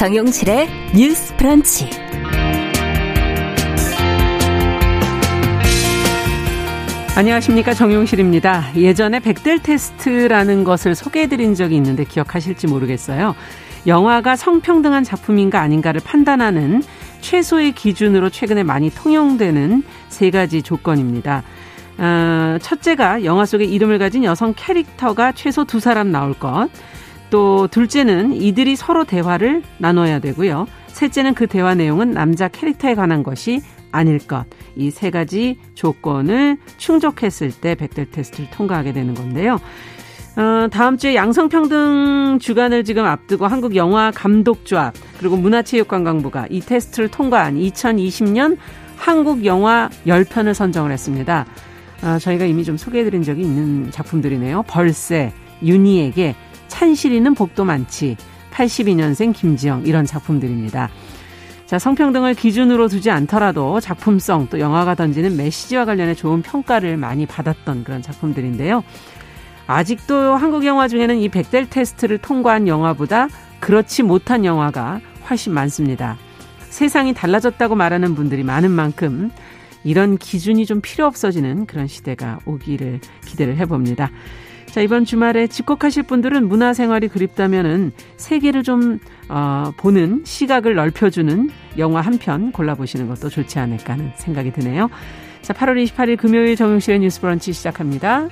[0.00, 0.66] 정용실의
[0.96, 1.90] 뉴스 프런치.
[7.14, 8.74] 안녕하십니까 정용실입니다.
[8.76, 13.34] 예전에 백델 테스트라는 것을 소개해드린 적이 있는데 기억하실지 모르겠어요.
[13.86, 16.82] 영화가 성평등한 작품인가 아닌가를 판단하는
[17.20, 21.42] 최소의 기준으로 최근에 많이 통용되는 세 가지 조건입니다.
[21.98, 26.70] 어, 첫째가 영화 속에 이름을 가진 여성 캐릭터가 최소 두 사람 나올 것.
[27.30, 30.66] 또 둘째는 이들이 서로 대화를 나눠야 되고요.
[30.88, 33.60] 셋째는 그 대화 내용은 남자 캐릭터에 관한 것이
[33.92, 34.44] 아닐 것.
[34.76, 39.58] 이 세 가지 조건을 충족했을 때 백델 테스트를 통과하게 되는 건데요.
[40.36, 47.56] 어, 다음 주에 양성평등 주간을 지금 앞두고 한국 영화 감독조합 그리고 문화체육관광부가 이 테스트를 통과한
[47.56, 48.56] 2020년
[48.96, 51.46] 한국 영화 10편을 선정을 했습니다.
[52.02, 54.62] 아, 저희가 이미 좀 소개해드린 적이 있는 작품들이네요.
[54.68, 55.32] 벌새,
[55.62, 56.34] 윤희에게,
[56.70, 58.16] 찬실이는 복도 많지,
[58.52, 60.88] 82년생 김지영 이런 작품들입니다.
[61.66, 67.84] 자, 성평등을 기준으로 두지 않더라도 작품성 또 영화가 던지는 메시지와 관련해 좋은 평가를 많이 받았던
[67.84, 68.82] 그런 작품들인데요.
[69.66, 73.28] 아직도 한국 영화 중에는 이 백델 테스트를 통과한 영화보다
[73.60, 76.16] 그렇지 못한 영화가 훨씬 많습니다.
[76.70, 79.30] 세상이 달라졌다고 말하는 분들이 많은 만큼
[79.84, 84.10] 이런 기준이 좀 필요 없어지는 그런 시대가 오기를 기대를 해봅니다.
[84.72, 92.18] 자, 이번 주말에 집콕하실 분들은 문화생활이 그립다면은 세계를 좀, 어, 보는 시각을 넓혀주는 영화 한
[92.18, 94.88] 편 골라보시는 것도 좋지 않을까 하는 생각이 드네요.
[95.42, 98.28] 자, 8월 28일 금요일 정용실의 뉴스 브런치 시작합니다.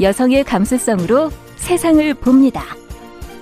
[0.00, 2.64] 여성의 감수성으로 세상을 봅니다.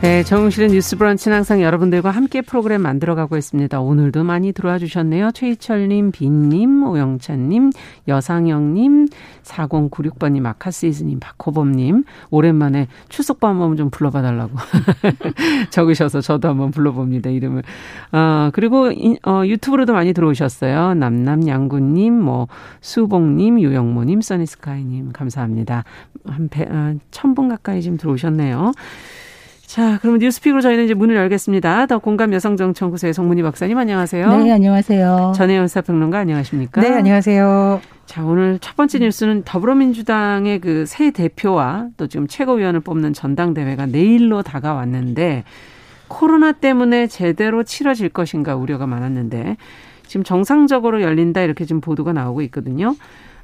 [0.00, 3.80] 네, 정용실의 뉴스 브런치는 항상 여러분들과 함께 프로그램 만들어가고 있습니다.
[3.80, 5.32] 오늘도 많이 들어와 주셨네요.
[5.32, 7.70] 최희철님, 빈님, 오영찬님,
[8.06, 9.08] 여상영님,
[9.42, 14.52] 4096번님, 아카시즈님, 박호범님, 오랜만에 출석부 한번 좀 불러봐달라고
[15.70, 17.64] 적으셔서 저도 한번 불러봅니다, 이름을.
[18.12, 18.92] 어, 그리고
[19.26, 20.94] 어, 유튜브로도 많이 들어오셨어요.
[20.94, 22.46] 남남양구님, 뭐,
[22.80, 25.82] 수봉님, 유영모님, 써니스카이님, 감사합니다.
[26.24, 28.72] 한 배, 아, 천분 가까이 지금 들어오셨네요.
[29.68, 31.84] 자, 그러면 뉴스픽으로 저희는 이제 문을 열겠습니다.
[31.86, 34.38] 더 공감 여성정치연구소의 송문희 박사님 안녕하세요.
[34.38, 35.34] 네, 안녕하세요.
[35.36, 36.80] 전혜연 사평론가 안녕하십니까?
[36.80, 37.82] 네, 안녕하세요.
[38.06, 44.40] 자, 오늘 첫 번째 뉴스는 더불어민주당의 그 새 대표와 또 지금 최고위원을 뽑는 전당대회가 내일로
[44.42, 45.44] 다가왔는데
[46.08, 49.58] 코로나 때문에 제대로 치러질 것인가 우려가 많았는데
[50.06, 52.94] 지금 정상적으로 열린다 이렇게 지금 보도가 나오고 있거든요.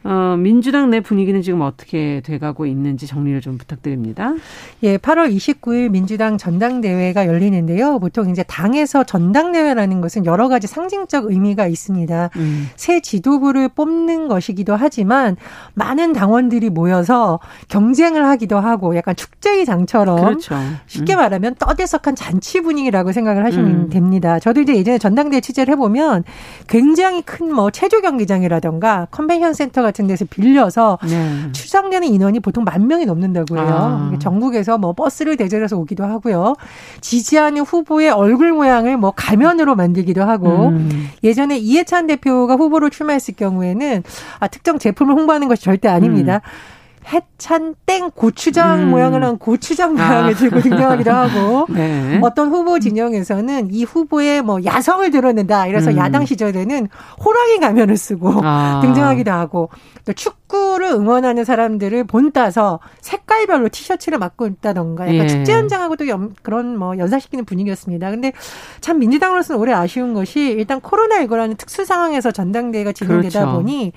[0.04, 4.34] 어, 민주당 내 분위기는 지금 어떻게 돼가고 있는지 정리를 좀 부탁드립니다.
[4.82, 7.98] 예, 8월 29일 민주당 전당대회가 열리는데요.
[7.98, 12.31] 보통 이제 당에서 전당대회라는 것은 여러 가지 상징적 의미가 있습니다.
[12.37, 12.69] 음.
[12.76, 15.37] 새 지도부를 뽑는 것이기도 하지만
[15.72, 20.56] 많은 당원들이 모여서 경쟁을 하기도 하고 약간 축제의 장처럼 그렇죠.
[20.87, 21.19] 쉽게 음.
[21.19, 23.88] 말하면 떠들썩한 잔치 분위기라고 생각을 하시면 음.
[23.88, 24.38] 됩니다.
[24.38, 26.25] 저도 이제 예전에 전당대회 취재를 해보면
[26.69, 31.53] 굉장히 큰 뭐 체조 경기장이라던가 컨벤션 센터 같은 데서 빌려서 네.
[31.53, 33.66] 추상되는 인원이 보통 만 명이 넘는다고 해요.
[33.69, 34.19] 아.
[34.19, 36.55] 전국에서 뭐 버스를 대절해서 오기도 하고요.
[37.00, 41.09] 지지하는 후보의 얼굴 모양을 뭐 가면으로 만들기도 하고 음.
[41.22, 44.03] 예전에 이해찬 대표가 후보로 출마했을 경우에는
[44.41, 46.41] 아, 특정 제품을 홍보하는 것이 절대 아닙니다.
[46.44, 46.75] 음.
[47.06, 48.91] 해찬 땡 고추장 음.
[48.91, 50.34] 모양을 한 고추장 모양을 아.
[50.34, 52.19] 들고 등장하기도 하고 네.
[52.23, 55.99] 어떤 후보 진영에서는 이 후보의 뭐 야성을 드러낸다 이래서 음.
[55.99, 56.88] 야당 시절에는
[57.23, 58.81] 호랑이 가면을 쓰고 아.
[58.84, 59.69] 등장하기도 하고
[60.06, 65.29] 또 축구를 응원하는 사람들을 본따서 색깔별로 티셔츠를 맡고 있다던가 약간 예.
[65.29, 68.11] 축제 현장하고도 연, 그런 뭐 연상시키는 분위기였습니다.
[68.11, 68.32] 근데
[68.81, 73.56] 참 민주당으로서는 올해 아쉬운 것이 일단 코로나19라는 특수 상황에서 전당대회가 진행되다 그렇죠.
[73.56, 73.93] 보니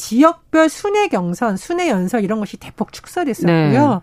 [0.00, 3.52] 지역별 순회 경선, 순회 연설 이런 것이 대폭 축소됐었고요.
[3.52, 4.00] 네.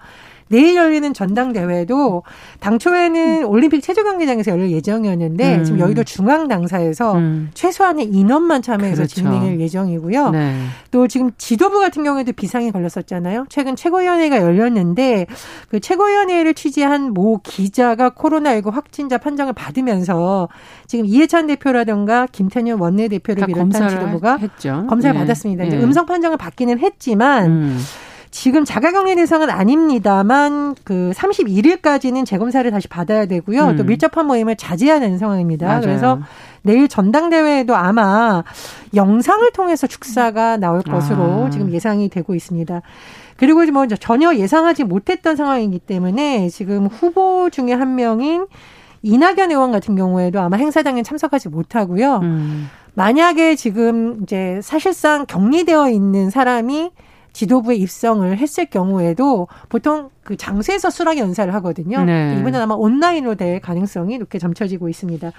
[0.49, 2.23] 내일 열리는 전당대회도
[2.59, 3.49] 당초에는 음.
[3.49, 5.63] 올림픽 체조경기장에서 열릴 예정이었는데 음.
[5.63, 7.49] 지금 여의도 중앙당사에서 음.
[7.53, 9.15] 최소한의 인원만 참여해서 그렇죠.
[9.15, 10.29] 진행할 예정이고요.
[10.31, 10.55] 네.
[10.91, 13.45] 또 지금 지도부 같은 경우에도 비상이 걸렸었잖아요.
[13.49, 15.27] 최근 최고위원회가 열렸는데
[15.69, 20.49] 그 최고위원회를 취재한 모 기자가 코로나19 확진자 판정을 받으면서
[20.88, 24.85] 지금 이해찬 대표라든가 김태년 원내대표를 비롯한 지도부가 했죠.
[24.89, 25.19] 검사를 네.
[25.19, 25.63] 받았습니다.
[25.65, 25.83] 이제 네.
[25.83, 27.79] 음성 판정을 받기는 했지만 음.
[28.31, 33.69] 지금 자가격리 대상은 아닙니다만 그 31일까지는 재검사를 다시 받아야 되고요.
[33.69, 33.75] 음.
[33.77, 35.68] 또 밀접한 모임을 자제하는 상황입니다.
[35.68, 35.81] 맞아요.
[35.81, 36.19] 그래서
[36.62, 38.44] 내일 전당대회에도 아마
[38.94, 41.50] 영상을 통해서 축사가 나올 것으로 아.
[41.50, 42.81] 지금 예상이 되고 있습니다.
[43.38, 48.47] 그리고 뭐 전혀 예상하지 못했던 상황이기 때문에 지금 후보 중에 한 명인
[49.03, 52.19] 이낙연 의원 같은 경우에도 아마 행사장에 참석하지 못하고요.
[52.23, 52.69] 음.
[52.95, 56.91] 만약에 지금 이제 사실상 격리되어 있는 사람이
[57.37, 62.03] 지도부에 입성을 했을 경우에도 보통 그 장소에서 수락 연사를 하거든요.
[62.03, 62.35] 네.
[62.39, 65.31] 이번엔 아마 온라인으로 될 가능성이 이렇게 점쳐지고 있습니다.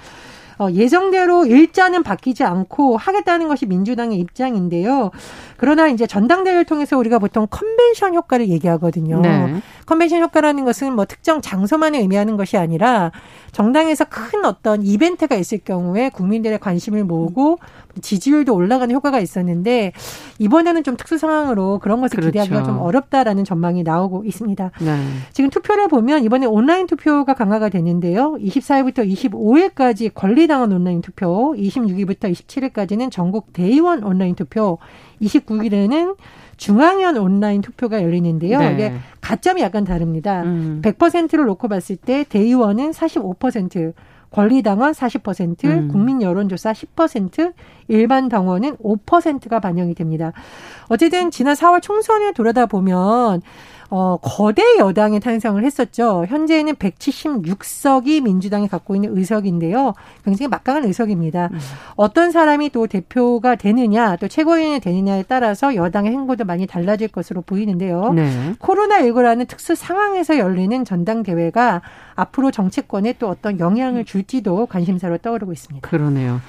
[0.60, 5.10] 어, 예정대로 일자는 바뀌지 않고 하겠다는 것이 민주당의 입장인데요.
[5.56, 9.20] 그러나 이제 전당대회를 통해서 우리가 보통 컨벤션 효과를 얘기하거든요.
[9.20, 9.60] 네.
[9.86, 13.10] 컨벤션 효과라는 것은 뭐 특정 장소만을 의미하는 것이 아니라
[13.52, 17.58] 정당에서 큰 어떤 이벤트가 있을 경우에 국민들의 관심을 모으고
[18.00, 19.92] 지지율도 올라가는 효과가 있었는데
[20.38, 22.28] 이번에는 좀 특수 상황으로 그런 것을 그렇죠.
[22.28, 24.70] 기대하기가 좀 어렵다라는 전망이 나오고 있습니다.
[24.80, 25.04] 네.
[25.32, 28.36] 지금 투표를 보면 이번에 온라인 투표가 강화가 되는데요.
[28.40, 34.78] 24일부터 25일까지 권리당원 온라인 투표, 26일부터 27일까지는 전국 대의원 온라인 투표,
[35.20, 36.16] 29일에는
[36.58, 38.58] 중앙위원 온라인 투표가 열리는데요.
[38.58, 38.72] 네.
[38.74, 40.42] 이게 가점이 약간 다릅니다.
[40.42, 40.80] 음.
[40.82, 43.37] 100%를 놓고 봤을 때 대의원은 45%,
[44.30, 45.88] 권리당원 40%, 음.
[45.88, 47.54] 국민 여론조사 10%,
[47.88, 50.32] 일반 당원은 5%가 반영이 됩니다.
[50.88, 53.40] 어쨌든 지난 4월 총선을 돌아다 보면
[53.90, 56.26] 어, 거대 여당이 탄생을 했었죠.
[56.28, 59.94] 현재는 176석이 민주당이 갖고 있는 의석인데요.
[60.24, 61.48] 굉장히 막강한 의석입니다.
[61.52, 61.58] 음.
[61.96, 68.12] 어떤 사람이 또 대표가 되느냐, 또 최고위원이 되느냐에 따라서 여당의 행보도 많이 달라질 것으로 보이는데요.
[68.12, 68.54] 네.
[68.58, 71.80] 코로나19라는 특수 상황에서 열리는 전당대회가
[72.14, 75.88] 앞으로 정치권에 또 어떤 영향을 줄지도 관심사로 떠오르고 있습니다.
[75.88, 76.40] 그러네요.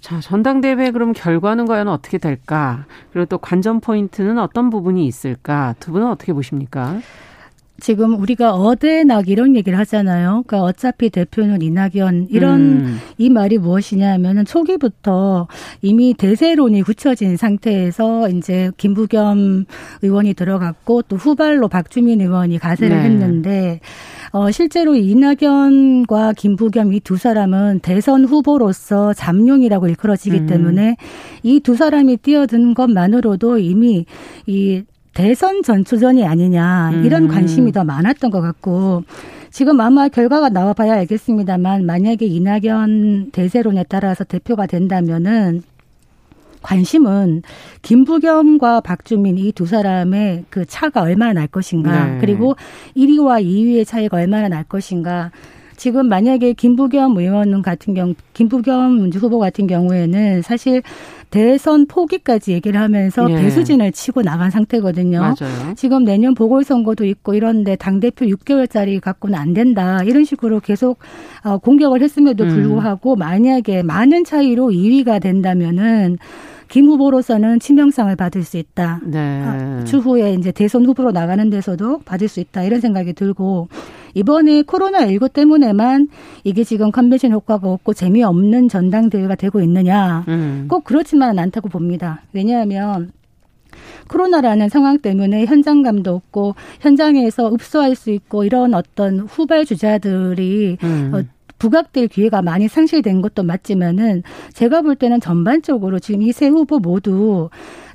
[0.00, 2.86] 자, 전당대회 그럼 결과는 과연 어떻게 될까?
[3.12, 5.74] 그리고 또 관전 포인트는 어떤 부분이 있을까?
[5.78, 7.00] 두 분은 어떻게 보십니까?
[7.80, 10.44] 지금 우리가 어대낙 이런 얘기를 하잖아요.
[10.46, 13.00] 그러니까 어차피 대표는 이낙연 이런 음.
[13.18, 15.48] 이 말이 무엇이냐 하면은 초기부터
[15.82, 19.64] 이미 대세론이 굳혀진 상태에서 이제 김부겸
[20.02, 23.04] 의원이 들어갔고 또 후발로 박주민 의원이 가세를 네.
[23.04, 23.80] 했는데
[24.32, 30.46] 어, 실제로 이낙연과 김부겸 이 두 사람은 대선 후보로서 잠룡이라고 일컬어지기 음.
[30.46, 30.96] 때문에
[31.42, 34.06] 이 두 사람이 뛰어든 것만으로도 이미
[34.46, 34.82] 이
[35.14, 37.28] 대선 전초전이 아니냐 이런 음.
[37.28, 39.02] 관심이 더 많았던 것 같고
[39.50, 45.62] 지금 아마 결과가 나와봐야 알겠습니다만 만약에 이낙연 대세론에 따라서 대표가 된다면은
[46.62, 47.42] 관심은
[47.82, 52.18] 김부겸과 박주민 이 두 사람의 그 차가 얼마나 날 것인가 네.
[52.20, 52.56] 그리고
[52.96, 55.30] 1위와 2위의 차이가 얼마나 날 것인가
[55.80, 60.82] 지금 만약에 김부겸 의원 같은 경우 김부겸 후보 같은 경우에는 사실
[61.30, 63.36] 대선 포기까지 얘기를 하면서 예.
[63.36, 65.20] 배수진을 치고 나간 상태거든요.
[65.20, 65.74] 맞아요.
[65.76, 70.02] 지금 내년 보궐선거도 있고 이런데 당대표 6개월짜리 갖고는 안 된다.
[70.04, 70.98] 이런 식으로 계속
[71.44, 72.50] 어, 공격을 했음에도 음.
[72.50, 73.18] 불구하고 음.
[73.18, 76.18] 만약에 많은 차이로 2위가 된다면은
[76.70, 79.00] 김 후보로서는 치명상을 받을 수 있다.
[79.04, 79.42] 네.
[79.44, 82.62] 아, 추후에 이제 대선 후보로 나가는 데서도 받을 수 있다.
[82.62, 83.68] 이런 생각이 들고
[84.14, 86.08] 이번에 코로나19 때문에만
[86.44, 90.24] 이게 지금 컨벤션 효과가 없고 재미없는 전당대회가 되고 있느냐.
[90.28, 90.66] 음.
[90.68, 92.22] 꼭 그렇지만은 않다고 봅니다.
[92.32, 93.10] 왜냐하면
[94.08, 101.10] 코로나라는 상황 때문에 현장감도 없고 현장에서 읍소할 수 있고 이런 어떤 후발 주자들이 음.
[101.14, 101.22] 어,
[101.60, 104.24] 부각될 기회가 많이 상실된 것도 맞지만은
[104.54, 107.50] 제가 볼 때는 전반적으로 지금 이 세 후보 모두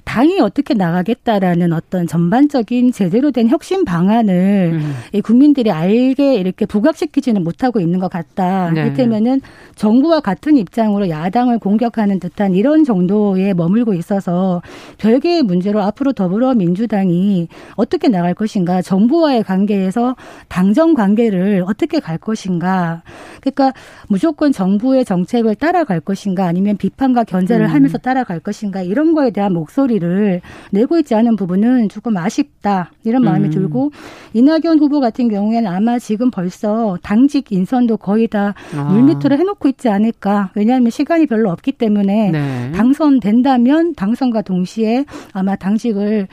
[0.06, 4.96] 당이 어떻게 나가겠다라는 어떤 전반적인 제대로 된 혁신 방안을 음.
[5.24, 8.72] 국민들이 알게 이렇게 부각시키지는 못하고 있는 것 같다.
[8.72, 8.82] 네.
[8.82, 9.42] 이를테면은
[9.76, 14.62] 정부와 같은 입장으로 야당을 공격하는 듯한 이런 정도에 머물고 있어서
[15.00, 20.16] 별개의 문제로 앞으로 더불어민주당이 어떻게 나갈 것인가, 정부와의 관계에서
[20.48, 23.02] 당정 관계를 어떻게 갈 것인가.
[23.42, 23.74] 그러니까
[24.08, 27.72] 무조건 정부의 정책을 따라갈 것인가, 아니면 비판과 견제를 음.
[27.74, 33.24] 하면서 따라갈 것인가 이런 거에 대한 목소리 목소리를 내고 있지 않은 부분은 조금 아쉽다 이런
[33.24, 33.52] 마음이 음.
[33.52, 33.92] 들고
[34.34, 38.84] 이낙연 후보 같은 경우에는 아마 지금 벌써 당직 인선도 거의 다 아.
[38.84, 42.72] 물밑으로 해놓고 있지 않을까 왜냐하면 시간이 별로 없기 때문에 네.
[42.74, 46.28] 당선된다면 당선과 동시에 아마 당직을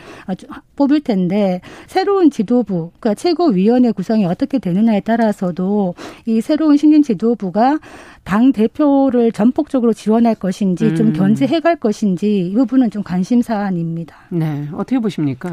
[0.83, 5.95] 뽑을 텐데 새로운 지도부 그러니까 최고위원회 구성이 어떻게 되느냐에 따라서도
[6.27, 7.79] 이 새로운 신임 지도부가
[8.25, 10.97] 당 대표를 전폭적으로 지원할 것인지 음.
[10.97, 14.17] 좀 견제해 갈 것인지 이 부분은 좀 관심 사안입니다.
[14.31, 15.53] 네, 어떻게 보십니까?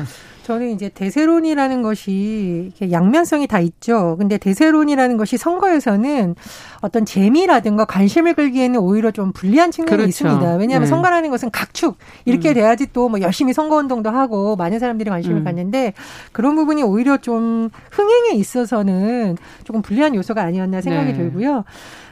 [0.50, 4.16] 저는 이제 대세론이라는 것이 양면성이 다 있죠.
[4.18, 6.34] 근데 대세론이라는 것이 선거에서는
[6.82, 10.10] 어떤 재미라든가 관심을 끌기에는 오히려 좀 불리한 측면이 그렇죠.
[10.10, 10.56] 있습니다.
[10.56, 10.90] 왜냐하면 네.
[10.90, 12.54] 선거라는 것은 각축 이렇게 음.
[12.56, 15.44] 돼야지 또 뭐 열심히 선거 운동도 하고 많은 사람들이 관심을 음.
[15.44, 15.94] 갖는데
[16.32, 21.18] 그런 부분이 오히려 좀 흥행에 있어서는 조금 불리한 요소가 아니었나 생각이 네.
[21.18, 21.64] 들고요.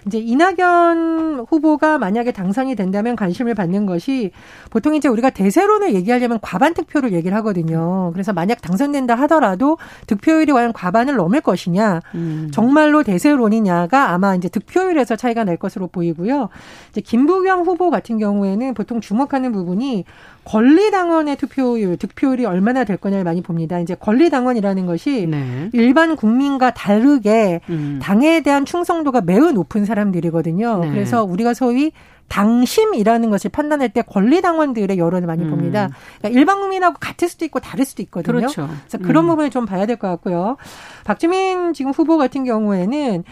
[0.08, 4.32] 이제 이낙연 후보가 만약에 당선이 된다면 관심을 받는 것이
[4.70, 8.12] 보통 이제 우리가 대세론을 얘기하려면 과반 득표를 얘기를 하거든요.
[8.14, 12.50] 그래서 만약 당선된다 하더라도 득표율이 과연 과반을 넘을 것이냐, 음.
[12.52, 16.50] 정말로 대세론이냐가 아마 이제 득표율에서 차이가 날 것으로 보이고요.
[16.92, 20.06] 이제 김부겸 후보 같은 경우에는 보통 주목하는 부분이
[20.48, 23.80] 권리당원의 투표율, 득표율이 얼마나 될 거냐를 많이 봅니다.
[23.80, 25.70] 이제 권리당원이라는 것이 네.
[25.74, 28.00] 일반 국민과 다르게 음.
[28.02, 30.80] 당에 대한 충성도가 매우 높은 사람 들이거든요.
[30.80, 30.92] 네.
[30.92, 31.92] 그래서 우리가 소위
[32.28, 35.50] 당심이라는 것을 판단할 때 권리당원들의 여론을 많이 음.
[35.50, 35.90] 봅니다.
[36.20, 38.36] 그러니까 일반 국민하고 같을 수도 있고 다를 수도 있거든요.
[38.38, 38.68] 그렇죠.
[38.88, 39.30] 그래서 그런 음.
[39.30, 40.58] 부분을 좀 봐야 될 것 같고요.
[41.06, 43.24] 박주민 지금 후보 같은 경우에는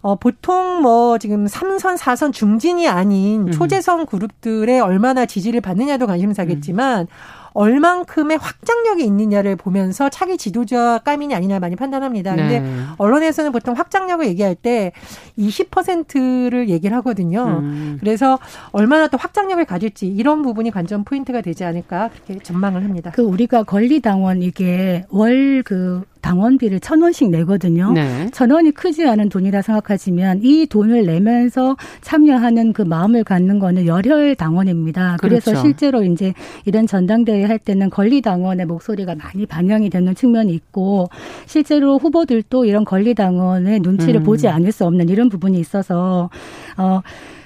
[0.00, 3.52] 어, 보통 뭐 지금 3선, 4선 중진이 아닌 음.
[3.52, 7.06] 초재선 그룹들의 얼마나 지지를 받느냐도 관심사겠지만 음.
[7.52, 12.36] 얼만큼의 확장력이 있느냐를 보면서 차기 지도자 까민이 아니냐 많이 판단합니다.
[12.36, 12.70] 근데 네.
[12.98, 14.92] 언론에서는 보통 확장력을 얘기할 때
[15.38, 17.60] 20%를 얘기를 하거든요.
[17.60, 17.96] 음.
[18.00, 18.38] 그래서
[18.72, 23.12] 얼마나 또 확장력을 가질지 이런 부분이 관전 포인트가 되지 않을까 그렇게 전망을 합니다.
[23.14, 27.92] 그 우리가 권리당원 이게 월그 당원비를 천 원씩 내거든요.
[27.92, 28.28] 네.
[28.32, 34.34] 천 원이 크지 않은 돈이라 생각하시면 이 돈을 내면서 참여하는 그 마음을 갖는 거는 열혈
[34.36, 35.16] 당원입니다.
[35.20, 35.66] 그래서 그렇죠.
[35.66, 41.08] 실제로 이제 이런 전당대회 할 때는 권리 당원의 목소리가 많이 반영이 되는 측면이 있고
[41.46, 44.24] 실제로 후보들도 이런 권리 당원의 눈치를 음.
[44.24, 46.30] 보지 않을 수 없는 이런 부분이 있어서
[46.76, 47.00] 어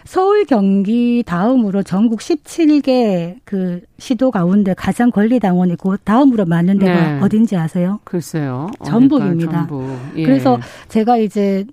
[0.05, 7.21] 서울, 경기 다음으로 전국 17개 그 시도 가운데 가장 권리당원이 고 다음으로 많은 데가 네.
[7.21, 8.01] 어딘지 아세요?
[8.05, 8.69] 글쎄요.
[8.85, 9.69] 전북입니다.
[9.69, 9.99] 전북.
[10.17, 10.25] 예.
[10.25, 10.59] 그래서
[10.89, 11.65] 제가 이제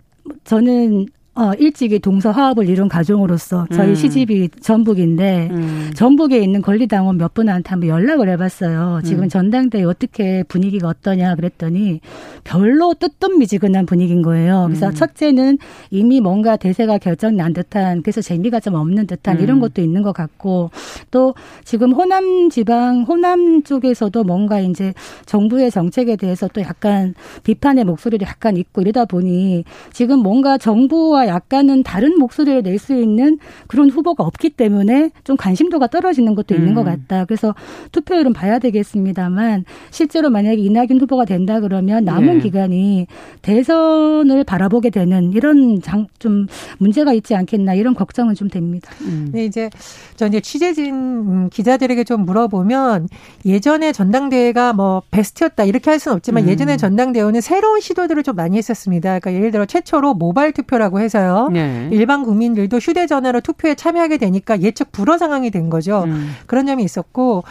[0.43, 1.07] 저는
[1.39, 3.95] 어, 일찍이 동서 화합을 이룬 가정으로서 저희 음.
[3.95, 5.91] 시집이 전북인데 음.
[5.95, 8.99] 전북에 있는 권리당원 몇 분한테 한번 연락을 해봤어요.
[9.05, 9.29] 지금 음.
[9.29, 12.01] 전당대회 어떻게 분위기가 어떠냐 그랬더니
[12.43, 14.65] 별로 뜨뜻미지근한 분위기인 거예요.
[14.67, 14.93] 그래서 음.
[14.93, 15.59] 첫째는
[15.91, 19.61] 이미 뭔가 대세가 결정난 듯한 그래서 재미가 좀 없는 듯한 이런 음.
[19.61, 20.71] 것도 있는 것 같고
[21.09, 24.93] 또 지금 호남 지방 호남 쪽에서도 뭔가 이제
[25.25, 31.83] 정부의 정책에 대해서 또 약간 비판의 목소리도 약간 있고 이러다 보니 지금 뭔가 정부와 약간은
[31.83, 36.75] 다른 목소리를 낼 수 있는 그런 후보가 없기 때문에 좀 관심도가 떨어지는 것도 있는 음.
[36.75, 37.25] 것 같다.
[37.25, 37.53] 그래서
[37.91, 42.39] 투표율은 봐야 되겠습니다만 실제로 만약에 이낙연 후보가 된다 그러면 남은 네.
[42.39, 43.07] 기간이
[43.41, 48.91] 대선을 바라보게 되는 이런 장, 좀 문제가 있지 않겠나 이런 걱정은 좀 됩니다.
[49.01, 49.29] 음.
[49.33, 49.69] 네, 이제
[50.15, 53.09] 저 이제 취재진 기자들에게 좀 물어보면
[53.45, 56.49] 예전에 전당대회가 뭐 베스트였다 이렇게 할 수는 없지만 음.
[56.49, 59.19] 예전에 전당대회는 새로운 시도들을 좀 많이 했었습니다.
[59.19, 61.49] 그러니까 예를 들어 최초로 모바일 투표라고 해서 해서요.
[61.51, 61.89] 네.
[61.91, 66.03] 일반 국민들도 휴대전화로 투표에 참여하게 되니까 예측 불허 상황이 된 거죠.
[66.05, 66.31] 음.
[66.47, 67.43] 그런 점이 있었고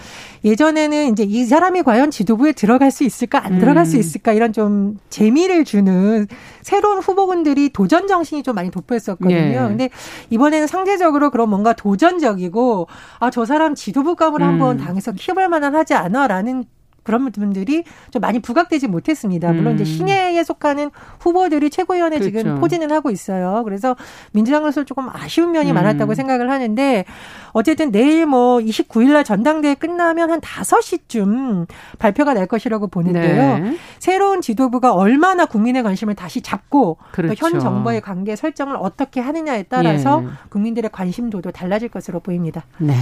[0.44, 4.00] 예전에는 이제 이 사람이 과연 지도부에 들어갈 수 있을까 안 들어갈 수 음.
[4.00, 6.26] 있을까 이런 좀 재미를 주는
[6.62, 9.36] 새로운 후보군들이 도전 정신이 좀 많이 돋보였었거든요.
[9.36, 9.68] 네.
[9.68, 9.90] 근데
[10.30, 12.86] 이번에는 상대적으로 그런 뭔가 도전적이고
[13.20, 14.46] 아 저 사람 지도부 감을 음.
[14.46, 16.64] 한번 당에서 키워볼 만한 하지 않아라는
[17.08, 19.50] 그런 분들이 좀 많이 부각되지 못했습니다.
[19.54, 19.86] 물론 이제 음.
[19.86, 22.38] 신예에 속하는 후보들이 최고위원회 그렇죠.
[22.38, 23.62] 지금 포진은 하고 있어요.
[23.64, 23.96] 그래서
[24.32, 25.74] 민주당으로서 조금 아쉬운 면이 음.
[25.74, 27.06] 많았다고 생각을 하는데
[27.52, 31.66] 어쨌든 내일 뭐 29일 날 전당대회 끝나면 한 5시쯤
[31.98, 33.58] 발표가 날 것이라고 보는데요.
[33.58, 33.76] 네.
[33.98, 37.34] 새로운 지도부가 얼마나 국민의 관심을 다시 잡고 그렇죠.
[37.38, 40.28] 현 정부의 관계 설정을 어떻게 하느냐에 따라서 예.
[40.50, 42.66] 국민들의 관심도도 달라질 것으로 보입니다.
[42.76, 42.92] 네.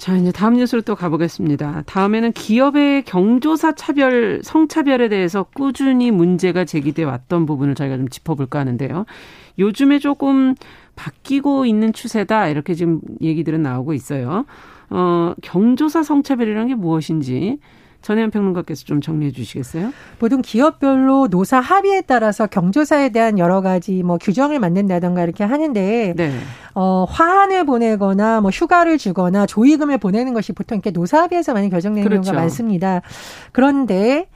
[0.00, 1.82] 자, 이제 다음 뉴스로 또 가보겠습니다.
[1.84, 9.04] 다음에는 기업의 경조사 차별, 성차별에 대해서 꾸준히 문제가 제기돼 왔던 부분을 저희가 좀 짚어볼까 하는데요.
[9.58, 10.54] 요즘에 조금
[10.96, 12.48] 바뀌고 있는 추세다.
[12.48, 14.46] 이렇게 지금 얘기들은 나오고 있어요.
[14.88, 17.58] 어, 경조사 성차별이라는 게 무엇인지
[18.02, 19.92] 전혜연 평론가께서 좀 정리해 주시겠어요?
[20.18, 26.32] 보통 기업별로 노사 합의에 따라서 경조사에 대한 여러 가지 뭐 규정을 만든다던가 이렇게 하는데 네.
[26.74, 32.08] 어, 화환을 보내거나 뭐 휴가를 주거나 조의금을 보내는 것이 보통 이렇게 노사 합의에서 많이 결정되는
[32.08, 32.22] 그렇죠.
[32.22, 33.02] 경우가 많습니다.
[33.52, 34.26] 그런데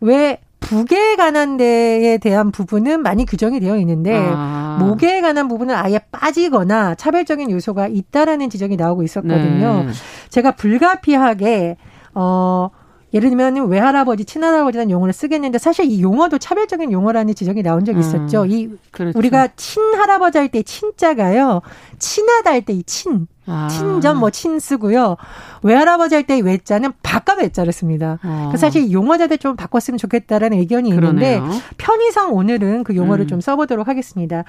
[0.00, 4.76] 왜 북에 관한 데에 대한 부분은 많이 규정이 되어 있는데 아.
[4.80, 9.84] 목에 관한 부분은 아예 빠지거나 차별적인 요소가 있다라는 지적이 나오고 있었거든요.
[9.84, 9.92] 네.
[10.28, 11.76] 제가 불가피하게
[12.14, 12.70] 어
[13.14, 18.42] 예를 들면 외할아버지, 친할아버지라는 용어를 쓰겠는데 사실 이 용어도 차별적인 용어라는 지적이 나온 적이 있었죠.
[18.42, 19.18] 음, 이 그렇죠.
[19.18, 21.62] 우리가 친할아버지 할 때 친자가요.
[21.98, 23.26] 친하다 할 때 이 친.
[23.46, 23.66] 아.
[23.70, 25.16] 친전 뭐 친 쓰고요.
[25.62, 28.18] 외할아버지 할 때 외자는 바깥 외자를 씁니다.
[28.22, 28.52] 아.
[28.58, 31.60] 사실 용어자들 좀 바꿨으면 좋겠다라는 의견이 있는데 그러네요.
[31.78, 33.28] 편의상 오늘은 그 용어를 음.
[33.28, 34.44] 좀 써보도록 하겠습니다.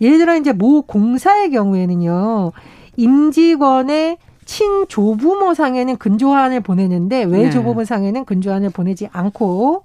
[0.00, 2.50] 예를 들어 이제 모 공사의 경우에는요.
[2.96, 7.84] 임직원의 친조부모 상에는 근조한을 보내는데 외조부모 네.
[7.84, 9.84] 상에는 근조한을 보내지 않고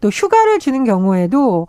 [0.00, 1.66] 또 휴가를 주는 경우에도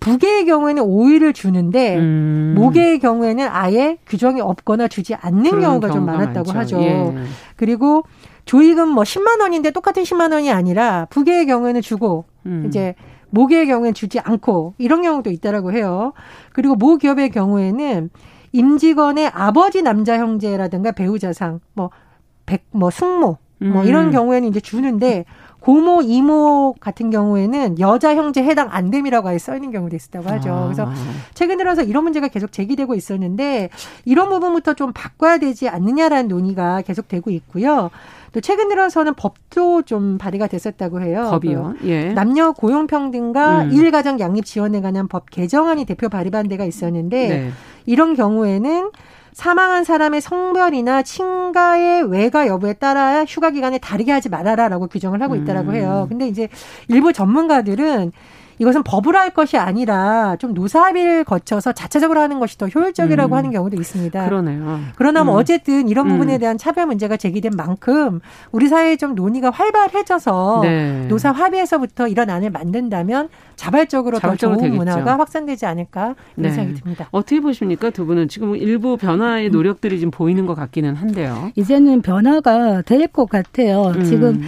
[0.00, 2.54] 부계의 경우에는 5일을 주는데 음.
[2.56, 6.76] 모계의 경우에는 아예 규정이 없거나 주지 않는 경우가 좀 많았다고 많죠.
[6.76, 6.82] 하죠.
[6.82, 7.14] 예.
[7.56, 8.04] 그리고
[8.44, 12.64] 조익은 뭐 10만 원인데 똑같은 10만 원이 아니라 부계의 경우에는 주고 음.
[12.66, 12.94] 이제
[13.30, 16.12] 모계의 경우에는 주지 않고 이런 경우도 있다라고 해요.
[16.52, 18.10] 그리고 모 기업의 경우에는
[18.52, 21.90] 임직원의 아버지 남자 형제라든가 배우자상 뭐
[22.48, 24.10] 백 뭐 숙모 뭐 이런 음.
[24.12, 25.24] 경우에는 이제 주는데
[25.60, 30.52] 고모, 이모 같은 경우에는 여자 형제 해당 안 됨이라고 아예 써 있는 경우도 있었다고 하죠.
[30.52, 30.64] 아.
[30.64, 30.88] 그래서
[31.34, 33.68] 최근 들어서 이런 문제가 계속 제기되고 있었는데
[34.04, 37.90] 이런 부분부터 좀 바꿔야 되지 않느냐라는 논의가 계속되고 있고요.
[38.32, 41.28] 또 최근 들어서는 법도 좀 발의가 됐었다고 해요.
[41.30, 41.74] 법이요.
[41.80, 42.12] 그 예.
[42.12, 43.72] 남녀 고용 평등과 음.
[43.72, 47.50] 일 가정 양립 지원에 관한 법 개정안이 대표 발의반 데가 있었는데 네.
[47.86, 48.90] 이런 경우에는
[49.32, 55.74] 사망한 사람의 성별이나 친가의 외가 여부에 따라 휴가 기간을 다르게 하지 말아라라고 규정을 하고 있다라고
[55.74, 56.06] 해요.
[56.06, 56.08] 음.
[56.08, 56.48] 근데 이제
[56.88, 58.12] 일부 전문가들은
[58.58, 63.36] 이것은 법으로 할 것이 아니라 좀 노사합의를 거쳐서 자체적으로 하는 것이 더 효율적이라고 음.
[63.36, 64.24] 하는 경우도 있습니다.
[64.24, 64.80] 그러네요.
[64.96, 65.40] 그러나 뭐 음.
[65.40, 66.38] 어쨌든 이런 부분에 음.
[66.38, 68.20] 대한 차별 문제가 제기된 만큼
[68.52, 71.06] 우리 사회에 좀 논의가 활발해져서 네.
[71.08, 74.76] 노사 합의에서부터 이런 안을 만든다면 자발적으로, 자발적으로 더 좋은 되겠죠.
[74.76, 76.50] 문화가 확산되지 않을까 이런 네.
[76.50, 77.08] 생각이 듭니다.
[77.10, 81.50] 어떻게 보십니까 두 분은 지금 일부 변화의 노력들이 좀 보이는 것 같기는 한데요.
[81.56, 83.92] 이제는 변화가 될 것 같아요.
[83.96, 84.04] 음.
[84.04, 84.42] 지금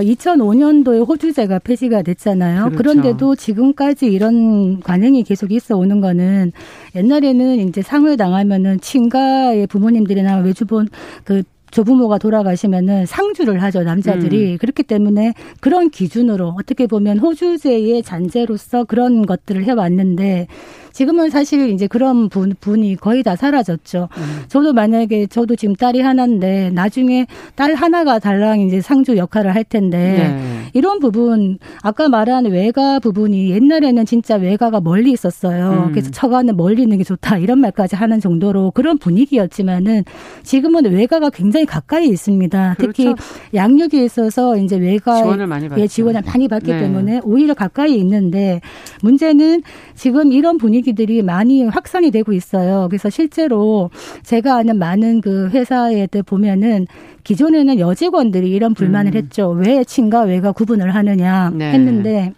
[0.00, 2.70] 2005년도에 어, 호주제가 폐지가 됐잖아요.
[2.70, 2.76] 그렇죠.
[2.76, 6.52] 그런데도 지금까지 이런 관행이 계속 있어 오는 거는
[6.94, 10.88] 옛날에는 이제 상을 당하면은 친가의 부모님들이나 외주본
[11.24, 14.58] 그 조부모가 돌아가시면은 상주를 하죠 남자들이 음.
[14.58, 20.46] 그렇기 때문에 그런 기준으로 어떻게 보면 호주제의 잔재로서 그런 것들을 해왔는데
[20.92, 24.08] 지금은 사실 이제 그런 분, 분이 거의 다 사라졌죠.
[24.16, 24.42] 음.
[24.48, 29.98] 저도 만약에 저도 지금 딸이 하나인데 나중에 딸 하나가 달랑 이제 상주 역할을 할 텐데
[29.98, 30.70] 네.
[30.74, 35.86] 이런 부분 아까 말한 외가 부분이 옛날에는 진짜 외가가 멀리 있었어요.
[35.88, 35.90] 음.
[35.92, 40.04] 그래서 처가는 멀리 있는 게 좋다 이런 말까지 하는 정도로 그런 분위기였지만은
[40.42, 42.74] 지금은 외가가 굉장히 가까이 있습니다.
[42.78, 42.92] 그렇죠.
[42.92, 43.14] 특히
[43.54, 45.86] 양육에 있어서 이제 외가 지원을 많이 받죠.
[45.86, 46.78] 지원을 많이 받기 네.
[46.80, 48.60] 때문에 오히려 가까이 있는데
[49.02, 49.62] 문제는
[49.94, 52.88] 지금 이런 분위기 분위기들이 많이 확산이 되고 있어요.
[52.90, 53.90] 그래서 실제로
[54.22, 56.86] 제가 아는 많은 그 회사에 보면은
[57.24, 59.16] 기존에는 여직원들이 이런 불만을 음.
[59.16, 59.50] 했죠.
[59.50, 61.72] 왜 친가 외가 구분을 하느냐 네.
[61.72, 62.32] 했는데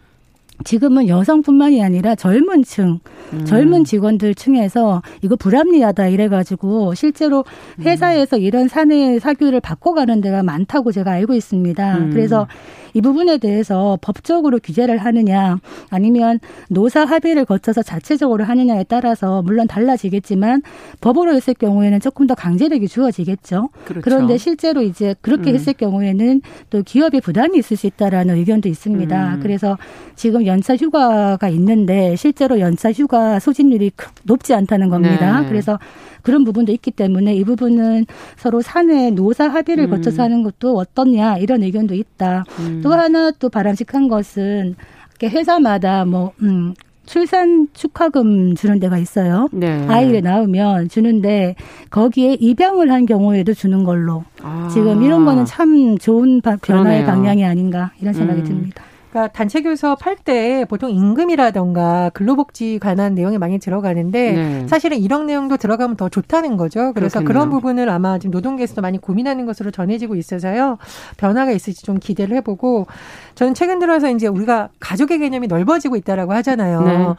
[0.62, 3.00] 지금은 여성뿐만이 아니라 젊은 층,
[3.32, 3.44] 음.
[3.44, 7.44] 젊은 직원들 층에서 이거 불합리하다 이래가지고 실제로
[7.80, 8.42] 회사에서 음.
[8.42, 11.98] 이런 사내 사교를 바꿔가는 데가 많다고 제가 알고 있습니다.
[11.98, 12.10] 음.
[12.10, 12.46] 그래서
[12.94, 15.58] 이 부분에 대해서 법적으로 규제를 하느냐
[15.90, 16.38] 아니면
[16.70, 20.62] 노사 합의를 거쳐서 자체적으로 하느냐에 따라서 물론 달라지겠지만
[21.00, 23.68] 법으로 했을 경우에는 조금 더 강제력이 주어지겠죠.
[23.84, 24.00] 그렇죠.
[24.02, 25.54] 그런데 실제로 이제 그렇게 음.
[25.56, 29.34] 했을 경우에는 또 기업의 부담이 있을 수 있다라는 의견도 있습니다.
[29.34, 29.40] 음.
[29.40, 29.76] 그래서
[30.14, 33.90] 지금 연차 휴가가 있는데 실제로 연차 휴가 소진율이
[34.22, 35.40] 높지 않다는 겁니다.
[35.40, 35.48] 네.
[35.48, 35.78] 그래서
[36.24, 38.06] 그런 부분도 있기 때문에 이 부분은
[38.36, 39.90] 서로 사내 노사 합의를 음.
[39.90, 42.44] 거쳐서 하는 것도 어떻냐 이런 의견도 있다.
[42.58, 42.80] 음.
[42.82, 44.74] 또 하나 또 바람직한 것은
[45.22, 46.74] 회사마다 뭐 음,
[47.06, 49.48] 출산 축하금 주는 데가 있어요.
[49.52, 49.86] 네.
[49.86, 51.54] 아이를 낳으면 주는데
[51.90, 54.68] 거기에 입양을 한 경우에도 주는 걸로 아.
[54.72, 57.06] 지금 이런 거는 참 좋은 변화의 그러네요.
[57.06, 58.44] 방향이 아닌가 이런 생각이 음.
[58.44, 58.82] 듭니다.
[59.14, 64.66] 그러니까 단체 교섭 할 때 보통 임금이라던가 근로복지 관한 내용이 많이 들어가는데 네.
[64.68, 66.92] 사실은 이런 내용도 들어가면 더 좋다는 거죠.
[66.94, 67.26] 그래서 그렇겠네요.
[67.28, 70.78] 그런 부분을 아마 지금 노동계에서도 많이 고민하는 것으로 전해지고 있어서요.
[71.18, 72.86] 변화가 있을지 좀 기대를 해보고
[73.34, 76.80] 저는 최근 들어서 이제 우리가 가족의 개념이 넓어지고 있다라고 하잖아요.
[76.80, 77.14] 네.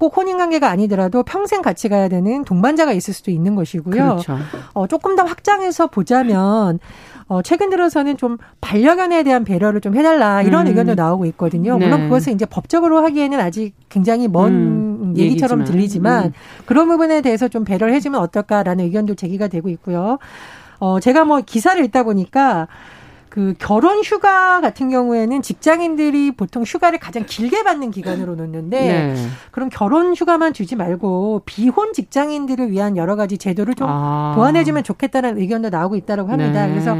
[0.00, 4.02] 꼭 혼인 관계가 아니더라도 평생 같이 가야 되는 동반자가 있을 수도 있는 것이고요.
[4.02, 4.38] 그렇죠.
[4.72, 6.78] 어, 조금 더 확장해서 보자면
[7.28, 10.68] 어, 최근 들어서는 좀 반려견에 대한 배려를 좀 해달라 이런 음.
[10.68, 11.76] 의견도 나오고 있거든요.
[11.76, 11.84] 네.
[11.84, 15.14] 물론 그것을 이제 법적으로 하기에는 아직 굉장히 먼 음.
[15.18, 15.64] 얘기처럼 얘기지만.
[15.64, 16.32] 들리지만 음.
[16.64, 20.18] 그런 부분에 대해서 좀 배려를 해주면 어떨까라는 의견도 제기가 되고 있고요.
[20.78, 22.68] 어, 제가 뭐 기사를 읽다 보니까
[23.30, 29.14] 그 결혼 휴가 같은 경우에는 직장인들이 보통 휴가를 가장 길게 받는 기간으로 놓는데 네.
[29.52, 34.32] 그럼 결혼 휴가만 주지 말고 비혼 직장인들을 위한 여러 가지 제도를 좀 아.
[34.34, 36.66] 보완해주면 좋겠다는 의견도 나오고 있다고 합니다.
[36.66, 36.72] 네.
[36.72, 36.96] 그래서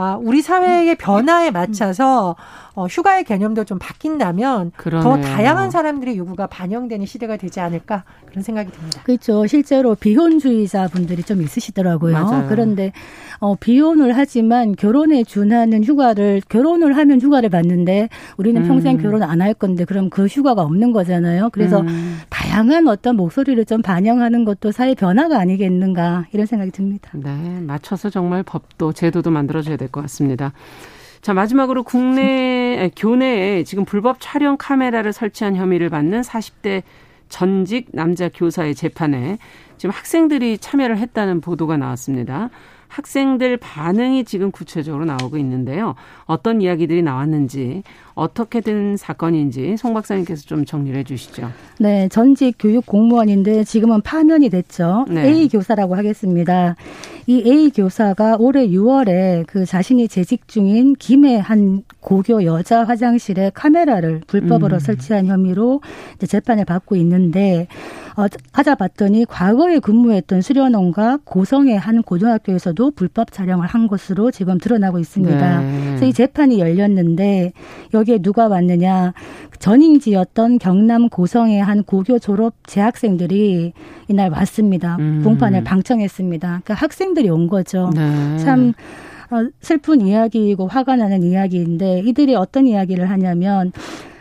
[0.00, 2.34] 아, 우리 사회의 변화에 맞춰서
[2.74, 5.02] 어, 휴가의 개념도 좀 바뀐다면 그러네요.
[5.02, 9.02] 더 다양한 사람들의 요구가 반영되는 시대가 되지 않을까 그런 생각이 듭니다.
[9.02, 9.46] 그렇죠.
[9.46, 12.12] 실제로 비혼주의자 분들이 좀 있으시더라고요.
[12.14, 12.46] 맞아요.
[12.48, 12.92] 그런데
[13.40, 19.02] 어, 비혼을 하지만 결혼에 준하는 휴가를 결혼을 하면 휴가를 받는데 우리는 평생 음.
[19.02, 21.48] 결혼 안 할 건데 그럼 그 휴가가 없는 거잖아요.
[21.50, 22.18] 그래서 음.
[22.28, 27.10] 다양한 어떤 목소리를 좀 반영하는 것도 사회 변화가 아니겠는가 이런 생각이 듭니다.
[27.14, 30.52] 네, 맞춰서 정말 법도 제도도 만들어져야 될것 같습니다.
[31.20, 36.82] 자, 마지막으로 국내, 교내에 지금 불법 촬영 카메라를 설치한 혐의를 받는 40대
[37.28, 39.38] 전직 남자 교사의 재판에
[39.76, 42.50] 지금 학생들이 참여를 했다는 보도가 나왔습니다.
[42.88, 45.94] 학생들 반응이 지금 구체적으로 나오고 있는데요.
[46.24, 47.82] 어떤 이야기들이 나왔는지
[48.20, 51.50] 어떻게 된 사건인지 송 박사님께서 좀 정리를 해 주시죠.
[51.78, 55.06] 네, 전직 교육 공무원인데 지금은 파면이 됐죠.
[55.08, 55.26] 네.
[55.26, 56.76] A 교사라고 하겠습니다.
[57.26, 64.20] 이 A 교사가 올해 6월에 그 자신이 재직 중인 김해 한 고교 여자 화장실에 카메라를
[64.26, 64.78] 불법으로 음.
[64.80, 65.80] 설치한 혐의로
[66.26, 67.68] 재판을 받고 있는데
[68.16, 75.60] 어, 찾아봤더니 과거에 근무했던 수련원과 고성의 한 고등학교에서도 불법 촬영을 한 것으로 지금 드러나고 있습니다.
[75.60, 75.84] 네.
[75.86, 77.52] 그래서 이 재판이 열렸는데
[77.94, 79.12] 여기 에 누가 왔느냐
[79.58, 83.72] 전임지였던 경남 고성의 한 고교 졸업 재학생들이
[84.08, 84.96] 이날 왔습니다.
[84.98, 85.22] 음.
[85.22, 86.48] 공판을 방청했습니다.
[86.48, 87.90] 그러니까 학생들이 온 거죠.
[87.94, 88.38] 네.
[88.38, 88.72] 참
[89.30, 93.72] 어, 슬픈 이야기이고 화가 나는 이야기인데 이들이 어떤 이야기를 하냐면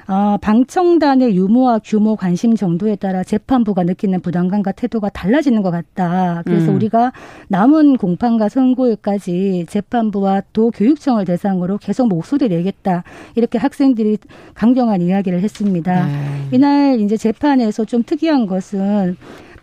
[0.10, 6.42] 어, 방청단의 유무와 규모 관심 정도에 따라 재판부가 느끼는 부담감과 태도가 달라지는 것 같다.
[6.46, 6.78] 그래서 음.
[6.78, 7.14] 우리가
[7.48, 13.04] 남은 공판과 선고일까지 재판부와 도 교육청을 대상으로 계속 목소리를 내겠다.
[13.36, 14.18] 이렇게 학생들이
[14.56, 16.08] 강경한 이야기를 했습니다.
[16.08, 16.48] 네.
[16.54, 19.16] 이날 이제 재판에서 좀 특이한 것은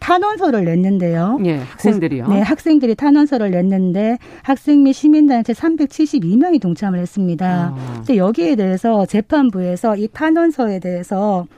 [0.06, 1.40] 탄원서를 냈는데요.
[1.46, 2.28] 예, 학생들이요.
[2.28, 7.74] 네, 학생들이 탄원서를 냈는데 학생 및 시민단체 372명이 동참을 했습니다.
[7.76, 7.94] 아.
[7.96, 11.48] 근데 여기에 대해서 재판부에서 이 탄원서에 대해서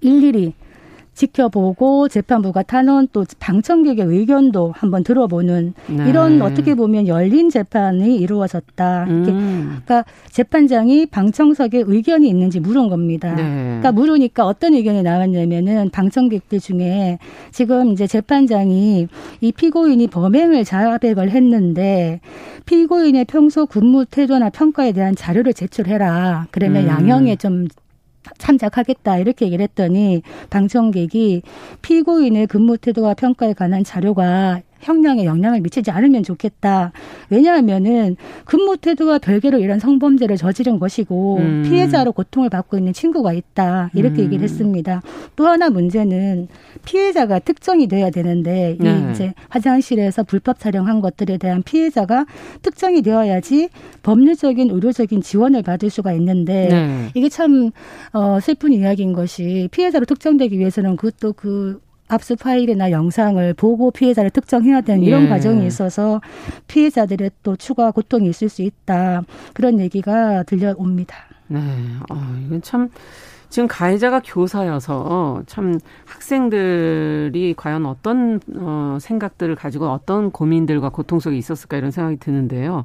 [0.00, 0.54] 일일이
[1.16, 6.08] 지켜보고 재판부가 탄원 또 방청객의 의견도 한번 들어보는 네.
[6.08, 9.04] 이런 어떻게 보면 열린 재판이 이루어졌다.
[9.08, 9.80] 음.
[9.84, 13.34] 그러니까 재판장이 방청석에 의견이 있는지 물은 겁니다.
[13.34, 13.42] 네.
[13.42, 17.18] 그러니까 물으니까 어떤 의견이 나왔냐면은 방청객들 중에
[17.50, 19.08] 지금 이제 재판장이
[19.40, 22.20] 이 피고인이 범행을 자백을 했는데
[22.66, 26.48] 피고인의 평소 근무 태도나 평가에 대한 자료를 제출해라.
[26.50, 26.88] 그러면 음.
[26.88, 27.68] 양형에 좀
[28.38, 31.42] 참작하겠다 이렇게 얘기를 했더니 방청객이
[31.82, 36.92] 피고인의 근무 태도와 평가에 관한 자료가 형량에 영향을 미치지 않으면 좋겠다.
[37.28, 41.62] 왜냐하면은 근무 태도와 별개로 이런 성범죄를 저지른 것이고 음.
[41.66, 43.90] 피해자로 고통을 받고 있는 친구가 있다.
[43.94, 44.26] 이렇게 음.
[44.26, 45.02] 얘기를 했습니다.
[45.34, 46.46] 또 하나 문제는
[46.84, 48.90] 피해자가 특정이 돼야 되는데 네.
[48.90, 52.26] 이 이제 화장실에서 불법 촬영한 것들에 대한 피해자가
[52.62, 53.70] 특정이 되어야지
[54.04, 57.08] 법률적인 의료적인 지원을 받을 수가 있는데 네.
[57.14, 57.72] 이게 참
[58.12, 64.80] 어, 슬픈 이야기인 것이 피해자로 특정되기 위해서는 그것도 그 압수 파일이나 영상을 보고 피해자를 특정해야
[64.80, 65.28] 되는 이런 예.
[65.28, 66.20] 과정이 있어서
[66.68, 69.22] 피해자들의 또 추가 고통이 있을 수 있다.
[69.54, 71.16] 그런 얘기가 들려옵니다.
[71.48, 71.60] 네.
[72.10, 72.16] 어,
[72.46, 72.90] 이건 참
[73.48, 81.76] 지금 가해자가 교사여서 참 학생들이 과연 어떤 어, 생각들을 가지고 어떤 고민들과 고통 속에 있었을까
[81.76, 82.84] 이런 생각이 드는데요.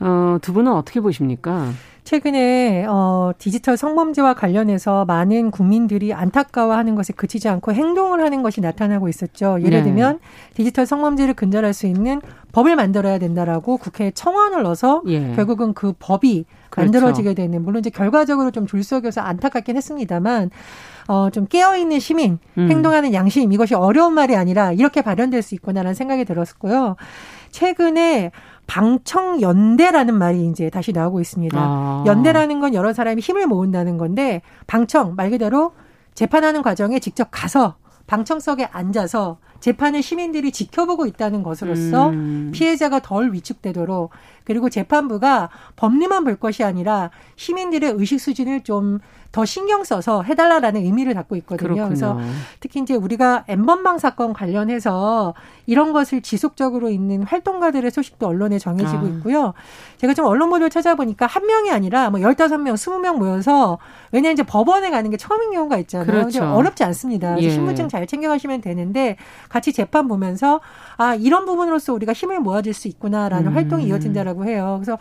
[0.00, 1.68] 어, 두 분은 어떻게 보십니까?
[2.08, 9.10] 최근에 어 디지털 성범죄와 관련해서 많은 국민들이 안타까워하는 것에 그치지 않고 행동을 하는 것이 나타나고
[9.10, 9.58] 있었죠.
[9.60, 9.84] 예를 네.
[9.84, 10.18] 들면
[10.54, 15.34] 디지털 성범죄를 근절할 수 있는 법을 만들어야 된다라고 국회에 청원을 넣어서 예.
[15.34, 16.86] 결국은 그 법이 그렇죠.
[16.86, 20.48] 만들어지게 되는 물론 이제 결과적으로 좀 줄석여서 안타깝긴 했습니다만
[21.08, 22.70] 어, 좀 깨어있는 시민, 음.
[22.70, 26.96] 행동하는 양심, 이것이 어려운 말이 아니라 이렇게 발현될 수 있구나라는 생각이 들었고요.
[27.50, 28.30] 최근에
[28.68, 31.58] 방청연대라는 말이 이제 다시 나오고 있습니다.
[31.58, 32.04] 아.
[32.06, 35.72] 연대라는 건 여러 사람이 힘을 모은다는 건데 방청 말 그대로
[36.14, 37.76] 재판하는 과정에 직접 가서
[38.06, 42.50] 방청석에 앉아서 재판을 시민들이 지켜보고 있다는 것으로서 음.
[42.54, 44.10] 피해자가 덜 위축되도록
[44.44, 48.98] 그리고 재판부가 법리만 볼 것이 아니라 시민들의 의식 수준을 좀
[49.30, 51.74] 더 신경 써서 해달라라는 의미를 갖고 있거든요.
[51.74, 51.84] 그렇군요.
[51.88, 52.18] 그래서
[52.60, 55.34] 특히 이제 우리가 엠번방 사건 관련해서
[55.66, 59.08] 이런 것을 지속적으로 있는 활동가들의 소식도 언론에 정해지고 아.
[59.08, 59.52] 있고요.
[59.98, 63.78] 제가 좀 언론 보도를 찾아보니까 한 명이 아니라 뭐 열다섯 명 스무 명 모여서
[64.12, 66.06] 왜냐 이제 법원에 가는 게 처음인 경우가 있잖아요.
[66.06, 66.44] 그렇죠.
[66.44, 67.38] 어렵지 않습니다.
[67.38, 67.50] 예.
[67.50, 69.16] 신분증 잘 챙겨가시면 되는데
[69.50, 70.60] 같이 재판 보면서
[70.96, 73.54] 아 이런 부분으로서 우리가 힘을 모아줄 수 있구나라는 음.
[73.54, 74.80] 활동이 이어진다라고 해요.
[74.80, 74.98] 그래서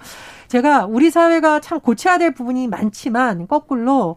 [0.50, 4.16] 제가 우리 사회가 참 고쳐야 될 부분이 많지만 거꾸로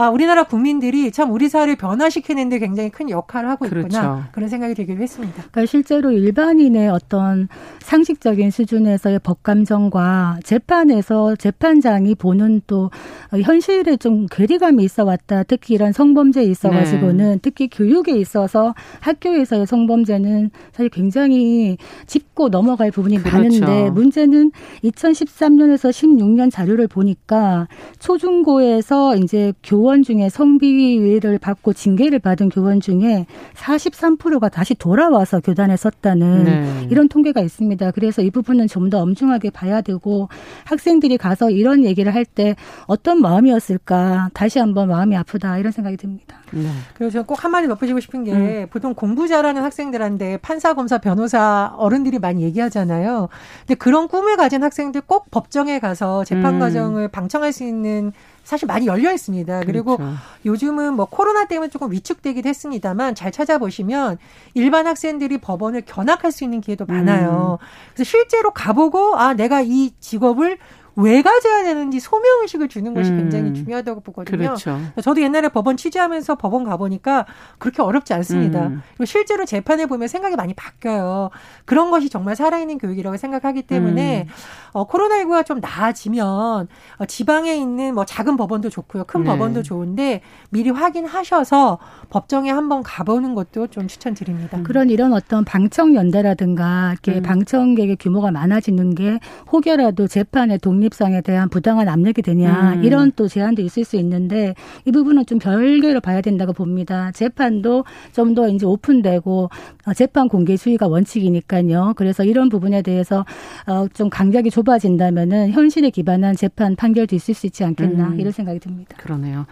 [0.00, 3.82] 아, 우리나라 국민들이 참 우리 사회를 변화시키는 데 굉장히 큰 역할을 하고 있구나.
[3.82, 4.22] 그렇죠.
[4.30, 5.34] 그런 생각이 들기도 했습니다.
[5.50, 7.48] 그러니까 실제로 일반인의 어떤
[7.80, 12.92] 상식적인 수준에서의 법 감정과 재판에서 재판장이 보는 또
[13.32, 15.42] 현실에 좀 괴리감이 있어 왔다.
[15.42, 17.38] 특히 이런 성범죄에 있어 가지고는 네.
[17.42, 23.36] 특히 교육에 있어서 학교에서의 성범죄는 사실 굉장히 짚고 넘어갈 부분이 그렇죠.
[23.36, 24.52] 많은데 문제는
[24.84, 27.66] 2013년에서 16년 자료를 보니까
[27.98, 36.44] 초중고에서 이제 교원 중에 성비위를 받고 징계를 받은 교원 중에 43%가 다시 돌아와서 교단에 섰다는
[36.44, 36.86] 네.
[36.90, 37.90] 이런 통계가 있습니다.
[37.92, 40.30] 그래서 이 부분은 좀 더 엄중하게 봐야 되고
[40.64, 46.38] 학생들이 가서 이런 얘기를 할 때 어떤 마음이었을까 다시 한번 마음이 아프다 이런 생각이 듭니다.
[46.52, 46.68] 네.
[46.94, 48.66] 그리고 저는 꼭 한마디 덧붙이고 싶은 게 음.
[48.70, 53.28] 보통 공부 잘하는 학생들한테 판사, 검사, 변호사 어른들이 많이 얘기하잖아요.
[53.60, 56.58] 근데 그런 꿈을 가진 학생들 꼭 법정에 가서 재판 음.
[56.60, 58.12] 과정을 방청할 수 있는
[58.48, 59.60] 사실 많이 열려 있습니다.
[59.64, 60.16] 그리고 그렇죠.
[60.46, 64.16] 요즘은 뭐 코로나 때문에 조금 위축되기도 했습니다만 잘 찾아보시면
[64.54, 67.58] 일반 학생들이 법원을 견학할 수 있는 기회도 많아요.
[67.60, 67.66] 음.
[67.92, 70.56] 그래서 실제로 가보고 아 내가 이 직업을
[71.00, 73.18] 왜 가져야 되는지 소명 의식을 주는 것이 음.
[73.18, 74.36] 굉장히 중요하다고 보거든요.
[74.36, 74.80] 그렇죠.
[75.00, 77.24] 저도 옛날에 법원 취재하면서 법원 가보니까
[77.58, 78.66] 그렇게 어렵지 않습니다.
[78.66, 78.82] 음.
[78.94, 81.30] 그리고 실제로 재판에 보면 생각이 많이 바뀌어요.
[81.66, 84.32] 그런 것이 정말 살아있는 교육이라고 생각하기 때문에 음.
[84.72, 89.04] 어, 코로나19가 좀 나아지면 어, 지방에 있는 뭐 작은 법원도 좋고요.
[89.04, 89.30] 큰 네.
[89.30, 91.78] 법원도 좋은데 미리 확인하셔서
[92.10, 94.60] 법정에 한번 가보는 것도 좀 추천드립니다.
[94.64, 97.22] 그런 이런 어떤 방청 연대라든가 이렇게 음.
[97.22, 99.20] 방청객의 규모가 많아지는 게
[99.52, 102.84] 혹여라도 재판에 독립 독립성에 대한 부당한 압력이 되냐 음.
[102.84, 107.10] 이런 또 제한도 있을 수 있는데 이 부분은 좀 별개로 봐야 된다고 봅니다.
[107.12, 109.50] 재판도 좀 더 이제 오픈되고
[109.86, 111.94] 어, 재판 공개 수위가 원칙이니까요.
[111.96, 113.24] 그래서 이런 부분에 대해서
[113.66, 118.20] 어, 좀 간격이 좁아진다면은 현실에 기반한 재판 판결도 있을 수 있지 않겠나 음.
[118.20, 118.96] 이런 생각이 듭니다.
[118.98, 119.46] 그러네요.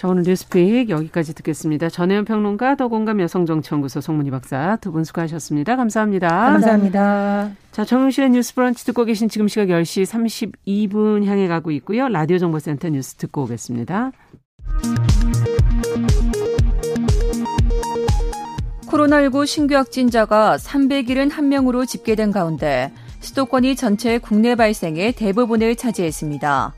[0.00, 1.90] 자 오늘 뉴스픽 여기까지 듣겠습니다.
[1.90, 5.76] 전혜연 평론가 더공감 여성정치연구소 송문희 박사 두 분 수고하셨습니다.
[5.76, 6.26] 감사합니다.
[6.26, 7.50] 감사합니다.
[7.70, 12.08] 자, 정용실의 뉴스 브런치 듣고 계신 지금 시각 10시 32분 향해 가고 있고요.
[12.08, 14.12] 라디오 정보센터 뉴스 듣고 오겠습니다.
[18.86, 26.72] 코로나19 신규 확진자가 371명으로 집계된 가운데 수도권이 전체 국내 발생의 대부분을 차지했습니다.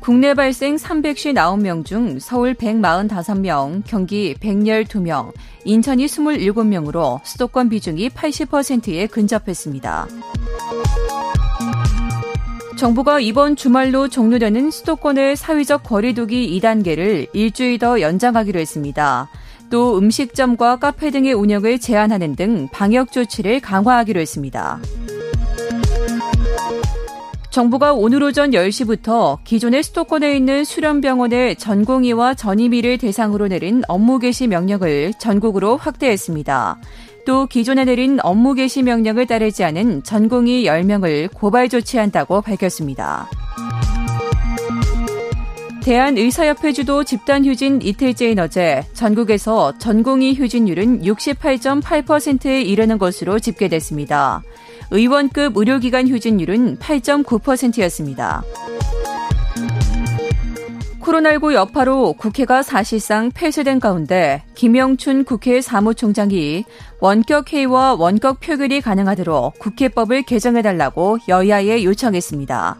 [0.00, 5.32] 국내 발생 359명 중 서울 145명, 경기 112명,
[5.64, 10.08] 인천이 27명으로 수도권 비중이 80%에 근접했습니다.
[12.78, 19.28] 정부가 이번 주말로 종료되는 수도권의 사회적 거리두기 2단계를 일주일 더 연장하기로 했습니다.
[19.68, 24.78] 또 음식점과 카페 등의 운영을 제한하는 등 방역 조치를 강화하기로 했습니다.
[27.58, 35.14] 정부가 오늘 오전 10시부터 기존의 수도권에 있는 수련병원의 전공의와 전임의를 대상으로 내린 업무 개시 명령을
[35.18, 36.78] 전국으로 확대했습니다.
[37.26, 43.28] 또 기존에 내린 업무 개시 명령을 따르지 않은 전공의 10명을 고발 조치한다고 밝혔습니다.
[45.82, 54.44] 대한의사협회 주도 집단 휴진 이틀째인 어제 전국에서 전공의 휴진율은 68.8%에 이르는 것으로 집계됐습니다.
[54.90, 58.42] 의원급 의료기관 휴진율은 8.9%였습니다.
[61.00, 66.64] 코로나19 여파로 국회가 사실상 폐쇄된 가운데 김영춘 국회 사무총장이
[67.00, 72.76] 원격 회의와 원격 표결이 가능하도록 국회법을 개정해달라고 여야에 요청했습니다.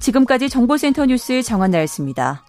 [0.00, 2.44] 지금까지 정보센터 뉴스 정한나였습니다.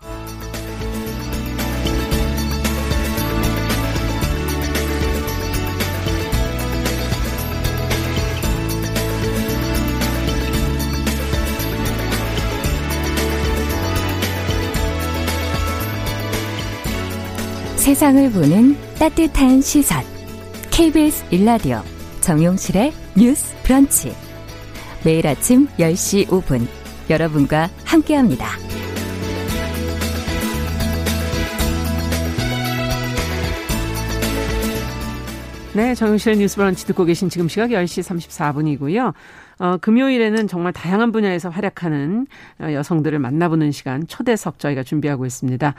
[17.87, 20.03] 세상을 보는 따뜻한 시선.
[20.71, 21.79] KBS 일라디오
[22.19, 24.11] 정용실의 뉴스 브런치.
[25.05, 26.67] 매일 아침 10시 5분
[27.09, 28.45] 여러분과 함께합니다.
[35.73, 39.13] 네, 정용실의 뉴스 브런치 듣고 계신 지금 시각 10시 34분이고요.
[39.59, 42.27] 어, 금요일에는 정말 다양한 분야에서 활약하는
[42.59, 45.73] 어, 여성들을 만나보는 시간 초대석 저희가 준비하고 있습니다.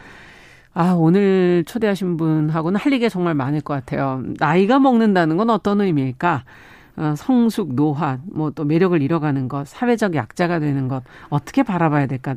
[0.75, 4.23] 아, 오늘 초대하신 분하고는 할 얘기가 정말 많을 것 같아요.
[4.39, 6.45] 나이가 먹는다는 건 어떤 의미일까?
[6.97, 12.35] 어, 성숙, 노화, 뭐 또 매력을 잃어가는 것, 사회적 약자가 되는 것, 어떻게 바라봐야 될까?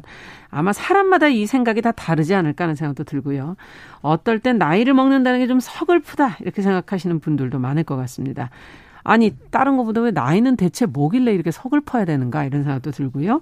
[0.52, 3.56] 아마 사람마다 이 생각이 다 다르지 않을까 하는 생각도 들고요.
[4.02, 8.50] 어떨 땐 나이를 먹는다는 게 좀 서글프다, 이렇게 생각하시는 분들도 많을 것 같습니다.
[9.04, 13.41] 아니, 다른 것보다 왜 나이는 대체 뭐길래 이렇게 서글퍼야 되는가, 이런 생각도 들고요.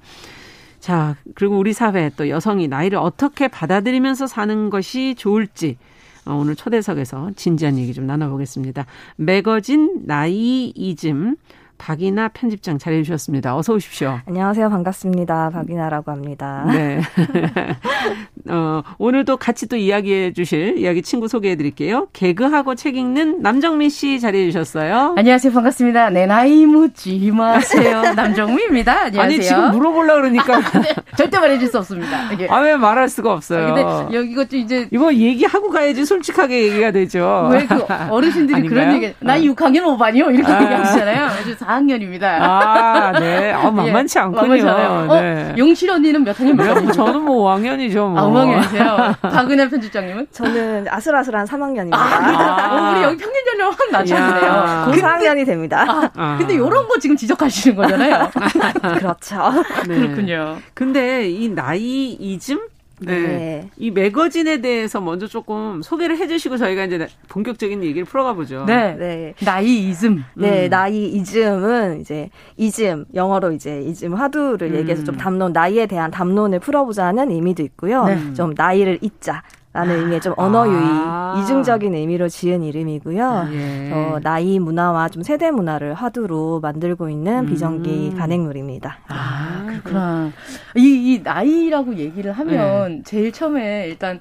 [0.79, 5.77] 자, 그리고 우리 사회 또 여성이 나이를 어떻게 받아들이면서 사는 것이 좋을지
[6.25, 8.85] 어, 오늘 초대석에서 진지한 얘기 좀 나눠보겠습니다.
[9.15, 11.35] 매거진 나이 이즘
[11.83, 13.55] 박이나 편집장 자리해 주셨습니다.
[13.57, 14.19] 어서 오십시오.
[14.27, 14.69] 안녕하세요.
[14.69, 15.49] 반갑습니다.
[15.51, 16.65] 박이나라고 합니다.
[16.67, 17.01] 네.
[18.49, 22.07] 어, 오늘도 같이 또 이야기해 주실 이야기 친구 소개해 드릴게요.
[22.13, 25.15] 개그하고 책 읽는 남정미 씨 자리해 주셨어요.
[25.17, 25.53] 안녕하세요.
[25.53, 26.09] 반갑습니다.
[26.11, 28.01] 내 나이 묻지 마세요.
[28.15, 29.05] 남정미입니다.
[29.05, 29.21] 안녕하세요.
[29.21, 30.57] 아니, 지금 물어보려 그러니까.
[30.57, 32.31] 아, 네, 절대 말해 줄 수 없습니다.
[32.33, 32.47] 이게.
[32.49, 33.67] 아, 왜 말할 수가 없어요.
[33.67, 34.87] 아, 근데 여기 이것도 이제.
[34.91, 37.47] 이거 얘기하고 가야지 솔직하게 얘기가 되죠.
[37.51, 40.33] 왜 그 어르신들이 그런 얘기, 나이 6학년 5반이요?
[40.33, 40.63] 이렇게 아.
[40.63, 41.27] 얘기하시잖아요.
[41.43, 42.23] 그래서 4학년입니다.
[42.23, 43.51] 아, 네.
[43.51, 44.67] 아, 만만치 예, 않군요.
[44.69, 45.53] 어, 네.
[45.57, 46.91] 용실 언니는 몇 학년 몇 학년?
[46.91, 48.09] 저는 뭐 5학년이죠.
[48.09, 48.19] 뭐.
[48.19, 49.21] 아, 5학년이세요?
[49.21, 50.27] 박은혜 편집장님은?
[50.31, 51.93] 저는 아슬아슬한 3학년입니다.
[51.93, 54.91] 아, 어, 우리 여기 평균 연령 확 낮췄네요.
[54.91, 55.85] 4학년이 됩니다.
[55.87, 56.35] 아, 아.
[56.37, 58.29] 근데 이런 거 지금 지적하시는 거잖아요.
[58.97, 59.51] 그렇죠.
[59.87, 59.95] 네.
[59.99, 60.57] 그렇군요.
[60.73, 62.59] 근데 이 나이 이즘
[62.99, 63.21] 네.
[63.21, 63.69] 네.
[63.77, 68.65] 이 매거진에 대해서 먼저 조금 소개를 해주시고 저희가 이제 본격적인 얘기를 풀어가 보죠.
[68.65, 68.95] 네.
[68.95, 69.33] 네.
[69.43, 70.23] 나이이즘.
[70.35, 70.69] 네, 음.
[70.69, 74.75] 나이이즘은 이제 이즘 영어로 이제 이즘 화두를 음.
[74.77, 78.05] 얘기해서 좀 담론 나이에 대한 담론을 풀어보자는 의미도 있고요.
[78.05, 78.33] 네.
[78.33, 79.43] 좀 나이를 잊자.
[79.71, 81.39] 라는 의미의 좀 언어 유희, 아.
[81.43, 83.49] 이중적인 의미로 지은 이름이고요.
[83.51, 83.91] 예.
[83.93, 87.45] 어, 나이 문화와 좀 세대 문화를 화두로 만들고 있는 음.
[87.45, 88.97] 비정기 간행물입니다.
[89.07, 90.31] 아, 그렇구나.
[90.75, 90.81] 이,
[91.13, 93.01] 이 나이라고 얘기를 하면 네.
[93.05, 94.19] 제일 처음에 일단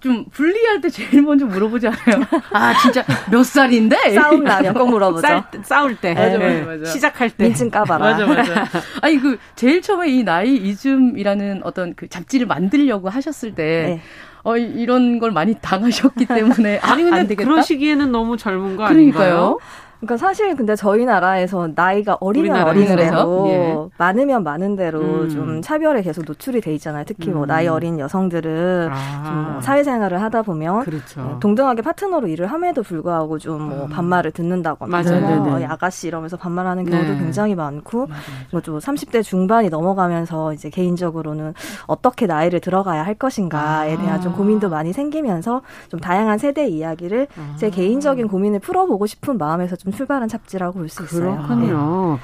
[0.00, 2.26] 좀 분리할 때 제일 먼저 물어보지 않아요?
[2.52, 4.10] 아 진짜 몇 살인데?
[4.14, 5.22] 싸움 나면 꼭 물어보죠.
[5.22, 6.12] 쌀, 싸울 때.
[6.12, 6.84] 맞아, 맞아, 맞아.
[6.90, 7.44] 시작할 때.
[7.44, 7.98] 민증 까봐라.
[7.98, 8.66] 맞아, 맞아.
[9.00, 13.62] 아니 그 제일 처음에 이 나이 이즘이라는 어떤 그 잡지를 만들려고 하셨을 때.
[13.86, 14.00] 네.
[14.42, 19.24] 어, 이런 걸 많이 당하셨기 때문에 아니 근데 그런 시기에는 너무 젊은 거 그러니까요.
[19.28, 19.58] 아닌가요?
[20.00, 23.76] 그러니까 사실 근데 저희 나라에서 나이가 어리면 어린 대로 예.
[23.98, 25.28] 많으면 많은 대로 음.
[25.28, 27.04] 좀 차별에 계속 노출이 돼 있잖아요.
[27.06, 27.46] 특히 뭐 음.
[27.46, 29.22] 나이 어린 여성들은 아.
[29.24, 31.20] 좀뭐 사회생활을 하다 보면 그렇죠.
[31.20, 33.88] 네, 동등하게 파트너로 일을 함에도 불구하고 좀뭐 음.
[33.90, 35.42] 반말을 듣는다거나 맞아요.
[35.42, 35.60] 뭐.
[35.66, 37.18] 아가씨 이러면서 반말하는 경우도 네.
[37.18, 38.08] 굉장히 많고
[38.52, 41.52] 뭐좀 30대 중반이 넘어가면서 이제 개인적으로는
[41.86, 44.20] 어떻게 나이를 들어가야 할 것인가에 대한 아.
[44.20, 47.56] 좀 고민도 많이 생기면서 좀 다양한 세대 이야기를 아.
[47.56, 51.36] 제 개인적인 고민을 풀어보고 싶은 마음에서 좀 출발한 잡지라고 볼 수 있어요.
[51.36, 52.18] 그렇군요.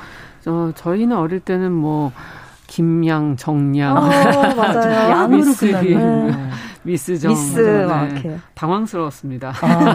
[0.44, 0.50] 네.
[0.50, 2.12] 어, 저희는 어릴 때는 뭐
[2.68, 4.00] 김양, 정양, 어,
[4.56, 5.10] 맞아요.
[5.10, 6.50] 양으로 끝나는 네.
[6.82, 8.38] 미스 정, 미스 막 네.
[8.54, 9.52] 당황스러웠습니다.
[9.60, 9.94] 아,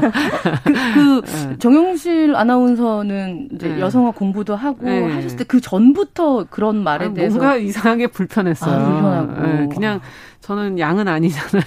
[0.64, 1.58] 그, 그 네.
[1.58, 3.80] 정용실 아나운서는 이제 네.
[3.80, 5.04] 여성어 공부도 하고 네.
[5.16, 8.74] 하셨을 때 그 전부터 그런 말에 아, 대해서 뭔가 이상하게 불편했어요.
[8.74, 10.00] 아, 불편하고 네, 그냥
[10.42, 11.64] 저는 양은 아니잖아요.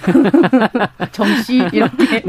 [1.11, 2.23] 정씨 이렇게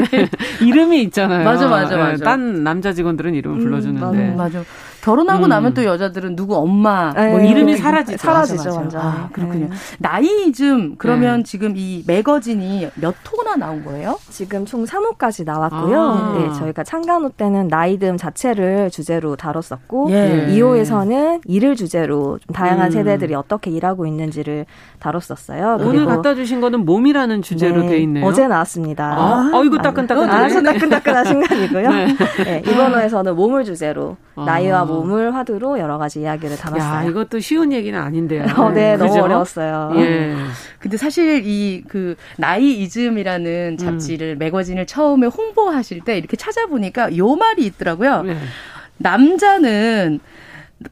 [0.62, 1.44] 이름이 있잖아요.
[1.44, 2.24] 맞아, 맞아, 맞아.
[2.24, 4.30] 딴 남자 직원들은 이름을 음, 불러주는데.
[4.36, 4.58] 맞아.
[4.58, 4.64] 맞아.
[5.06, 5.48] 결혼하고 음.
[5.50, 7.30] 나면 또 여자들은 누구 엄마 네.
[7.30, 8.18] 뭐 이름이 사라지죠.
[8.18, 9.00] 사라지죠, 완전.
[9.00, 9.68] 아, 그렇군요.
[9.68, 9.76] 네.
[10.00, 11.42] 나이즘 그러면 네.
[11.44, 14.18] 지금 이 매거진이 몇 호나 나온 거예요?
[14.30, 16.00] 지금 총 3호까지 나왔고요.
[16.00, 16.34] 아.
[16.36, 20.48] 네, 저희가 창간호 때는 나이즘 자체를 주제로 다뤘었고 예.
[20.50, 22.90] 2호에서는 일을 주제로 좀 다양한 음.
[22.90, 24.66] 세대들이 어떻게 일하고 있는지를
[24.98, 25.78] 다뤘었어요.
[25.82, 27.90] 오늘 갖다 주신 거는 몸이라는 주제로 네.
[27.90, 28.26] 돼 있네요.
[28.26, 29.04] 어제 나왔습니다.
[29.04, 30.28] 아, 아 이거 따끈따끈.
[30.28, 31.90] 아, 따끈따끈한 순간이고요.
[31.90, 32.16] 네.
[32.44, 34.44] 네, 이번 호에서는 몸을 주제로 아.
[34.44, 37.06] 나이와 몸 몸을 화두로 여러 가지 이야기를 담았어요.
[37.06, 38.44] 야, 이것도 쉬운 얘기는 아닌데요.
[38.56, 39.92] 어, 네, 너무 어려웠어요.
[39.96, 40.34] 예.
[40.78, 44.38] 근데 사실 이 그 나이 이즘이라는 잡지를 음.
[44.38, 48.22] 매거진을 처음에 홍보하실 때 이렇게 찾아보니까 요 말이 있더라고요.
[48.22, 48.36] 네.
[48.98, 50.20] 남자는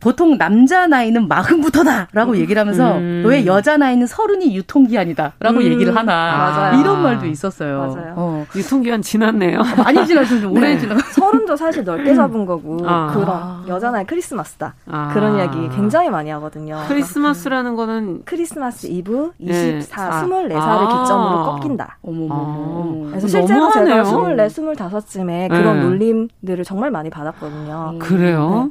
[0.00, 2.36] 보통 남자 나이는 마흔부터다라고 음.
[2.36, 3.22] 얘기를 하면서 음.
[3.26, 5.62] 왜 여자 나이는 서른이 유통기한이다라고 음.
[5.62, 6.80] 얘기를 하나 맞아요.
[6.80, 7.78] 이런 말도 있었어요.
[7.78, 8.14] 맞아요.
[8.16, 8.46] 어.
[8.56, 9.58] 유통기한 지났네요.
[9.76, 10.40] 많이 지났죠.
[10.40, 10.78] 좀 오래 네.
[10.78, 10.96] 지나.
[11.12, 13.12] 서른도 사실 넓게 잡은 거고 아.
[13.12, 15.10] 그런 여자 나이 크리스마스다 아.
[15.12, 16.82] 그런 이야기 굉장히 많이 하거든요.
[16.88, 19.78] 크리스마스라는 거는 크리스마스 이브 24, 네.
[19.80, 21.02] 24살을 아.
[21.02, 21.98] 기점으로 꺾인다.
[22.02, 22.34] 어머머.
[22.34, 23.08] 아.
[23.10, 25.82] 그래서 실제로 제가 24, 25쯤에 그런 네.
[25.82, 27.96] 놀림들을 정말 많이 받았거든요.
[27.98, 28.70] 그래요?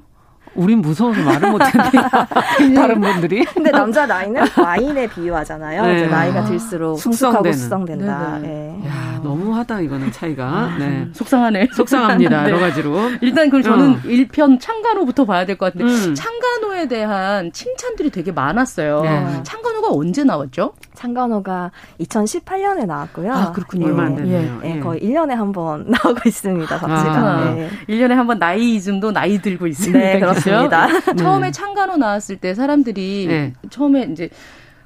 [0.56, 0.62] 네.
[0.62, 2.74] 우린 무서워서 말을 못했네.
[2.76, 3.44] 다른 분들이.
[3.46, 5.86] 근데 남자 나이는 와인에 비유하잖아요.
[5.86, 5.96] 네.
[5.98, 8.40] 이제 나이가 들수록 숙성하고 숙성된다.
[8.42, 8.80] 네.
[9.24, 10.46] 야, 너무하다 이거는 차이가.
[10.46, 11.08] 아, 네.
[11.14, 11.70] 속상하네.
[11.74, 12.44] 속상합니다.
[12.44, 12.50] 네.
[12.50, 13.10] 여러 가지로.
[13.22, 14.00] 일단 그럼 저는 어.
[14.04, 16.16] 1편 창간호부터 봐야 될 것 같은데 음.
[16.16, 19.02] 창간호에 대한 칭찬들이 되게 많았어요.
[19.02, 19.44] 네.
[19.44, 20.74] 창간호가 언제 나왔죠?
[20.94, 23.32] 창간호가 2018년에 나왔고요.
[23.34, 23.86] 아, 그렇군요.
[23.88, 24.62] 얼마 안 됐네요.
[24.64, 24.76] 예.
[24.76, 24.80] 예.
[24.80, 26.68] 거의 1년에 한 번 나오고 있습니다.
[26.80, 27.12] 잡지가.
[27.20, 27.70] 아, 네.
[27.88, 30.00] 1년에 한 번 나이즘도 나이 들고 있습니다.
[30.00, 30.88] 네, 그렇습니다.
[30.88, 31.16] 네.
[31.16, 33.54] 처음에 창간호 나왔을 때 사람들이 네.
[33.70, 34.30] 처음에 이제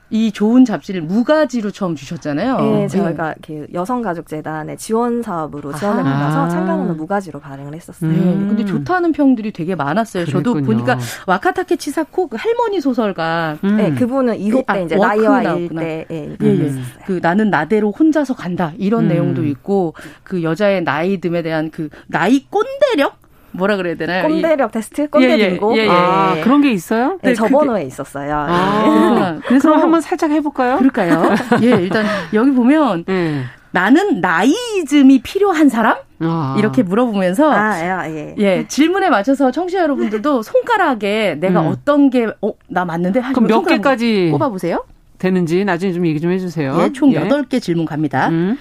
[0.10, 2.58] 이 좋은 잡지를 무가지로 처음 주셨잖아요.
[2.62, 3.68] 네, 저희가 네.
[3.74, 8.10] 여성가족재단의 지원 사업으로 지원을 받아서 참가하는 무가지로 발행을 했었어요.
[8.10, 8.18] 네.
[8.18, 8.48] 음.
[8.48, 10.26] 근데 좋다는 평들이 되게 많았어요.
[10.26, 10.44] 그랬군요.
[10.44, 10.98] 저도 보니까
[11.28, 13.78] 와카타케 치사코 그 할머니 소설가, 음.
[13.78, 16.72] 네, 그분은 2호 때 아, 이제 나이와 일때 예, 예, 예.
[17.06, 19.08] 그 나는 나대로 혼자서 간다 이런 음.
[19.10, 19.94] 내용도 있고
[20.24, 23.27] 그 여자의 나이듦에 대한 그 나이 꼰대력
[23.58, 24.28] 뭐라 그래야 되나요?
[24.28, 25.78] 꼰대력 테스트, 꼰대 예, 예, 빙고.
[25.78, 27.20] 예, 예, 아, 그런 게 있어요?
[27.22, 28.34] 네, 네 저번호에 있었어요.
[28.36, 29.40] 아, 네.
[29.46, 30.78] 그래서 한번 살짝 해볼까요?
[30.78, 31.36] 그럴까요?
[31.64, 33.44] 예, 일단 여기 보면 네.
[33.72, 35.98] 나는 나이즘이 필요한 사람?
[36.20, 36.56] 아.
[36.58, 38.66] 이렇게 물어보면서 아, 예, 예.
[38.68, 41.68] 질문에 맞춰서 청취자 여러분들도 손가락에 내가 음.
[41.68, 44.84] 어떤 게 어, 나 맞는데 그럼 몇 개까지 꼽아 보세요.
[45.20, 46.78] 되는지 나중에 좀 얘기 좀 해주세요.
[46.82, 47.20] 예, 총 예.
[47.20, 48.30] 8개 질문 갑니다.
[48.30, 48.58] 음.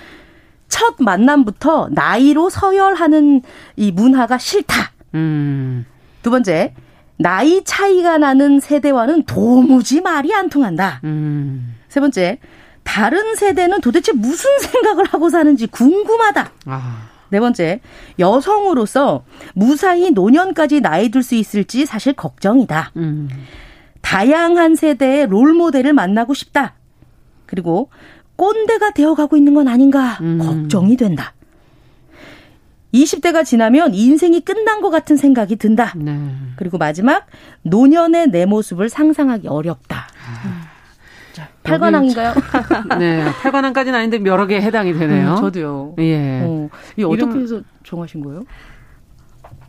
[0.68, 3.42] 첫 만남부터 나이로 서열하는
[3.76, 4.92] 이 문화가 싫다.
[5.14, 5.86] 음.
[6.22, 6.74] 두 번째,
[7.18, 11.00] 나이 차이가 나는 세대와는 도무지 말이 안 통한다.
[11.04, 11.74] 음.
[11.88, 12.38] 세 번째,
[12.82, 16.50] 다른 세대는 도대체 무슨 생각을 하고 사는지 궁금하다.
[16.66, 17.08] 아.
[17.30, 17.80] 네 번째,
[18.18, 22.92] 여성으로서 무사히 노년까지 나이 들 수 있을지 사실 걱정이다.
[22.96, 23.28] 음.
[24.00, 26.74] 다양한 세대의 롤 모델을 만나고 싶다.
[27.46, 27.90] 그리고
[28.36, 30.38] 꼰대가 되어가고 있는 건 아닌가 음.
[30.38, 31.32] 걱정이 된다.
[32.94, 35.92] 20대가 지나면 인생이 끝난 것 같은 생각이 든다.
[35.96, 36.18] 네.
[36.56, 37.26] 그리고 마지막
[37.62, 40.06] 노년의 내 모습을 상상하기 어렵다.
[40.26, 40.76] 아.
[41.32, 42.98] 자, 8관왕인가요?
[42.98, 45.32] 네, 8관왕까지는 아닌데 여러 개 해당이 되네요.
[45.32, 45.94] 음, 저도요.
[45.98, 46.40] 예.
[46.42, 48.44] 어, 이 어떻게 해서 정하신 거예요?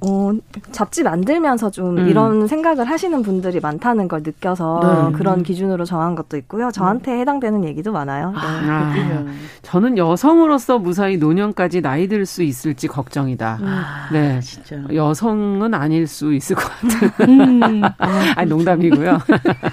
[0.02, 0.32] 어,
[0.72, 2.08] 잡지 만들면서 좀 음.
[2.08, 5.18] 이런 생각을 하시는 분들이 많다는 걸 느껴서 네.
[5.18, 6.70] 그런 기준으로 정한 것도 있고요.
[6.72, 7.20] 저한테 음.
[7.20, 8.32] 해당되는 얘기도 많아요.
[8.32, 8.38] 네.
[8.39, 9.26] 아,
[9.64, 13.58] 저는 여성으로서 무사히 노년까지 나이 들 수 있을지 걱정이다.
[13.62, 13.84] 음.
[14.12, 17.10] 네, 진짜 여성은 아닐 수 있을 것 같은.
[17.28, 17.82] 음.
[18.36, 19.20] 아니 농담이고요.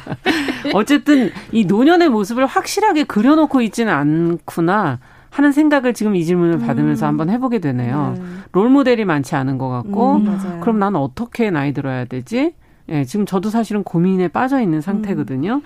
[0.72, 5.01] 어쨌든 이 노년의 모습을 확실하게 그려놓고 있지는 않구나.
[5.35, 7.09] 하는 생각을 지금 이 질문을 받으면서 음.
[7.09, 8.14] 한번 해보게 되네요.
[8.16, 8.22] 네.
[8.53, 12.55] 롤 모델이 많지 않은 것 같고, 음, 그럼 난 어떻게 나이 들어야 되지?
[12.89, 15.61] 예, 지금 저도 사실은 고민에 빠져 있는 상태거든요.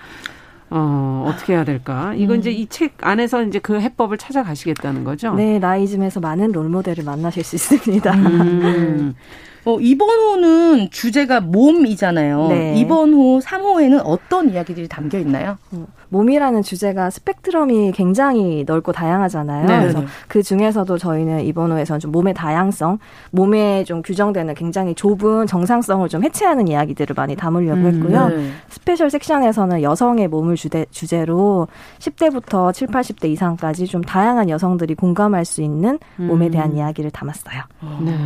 [0.71, 2.15] 어, 어떻게 해야 될까?
[2.15, 2.39] 이건 음.
[2.39, 5.35] 이제 이 책 안에서 이제 그 해법을 찾아가시겠다는 거죠?
[5.35, 8.11] 네, 나이즘에서 많은 롤 모델을 만나실 수 있습니다.
[8.15, 9.13] 음.
[9.69, 12.47] 어, 이번 호는 주제가 몸이잖아요.
[12.47, 12.73] 네.
[12.77, 15.57] 이번 호 3호에는 어떤 이야기들이 담겨 있나요?
[15.71, 19.67] 어, 몸이라는 주제가 스펙트럼이 굉장히 넓고 다양하잖아요.
[19.67, 19.79] 네.
[19.79, 22.97] 그래서 그 중에서도 저희는 이번 호에서는 좀 몸의 다양성,
[23.31, 28.29] 몸에 좀 규정되는 굉장히 좁은 정상성을 좀 해체하는 이야기들을 많이 담으려고 음, 했고요.
[28.29, 28.51] 네.
[28.69, 31.67] special section에서는 여성의 몸을 주대, 주제로
[31.99, 36.51] 10대부터 7, 80대 이상까지 좀 다양한 여성들이 공감할 수 있는 몸에 음.
[36.51, 37.61] 대한 이야기를 담았어요.
[38.01, 38.17] 네.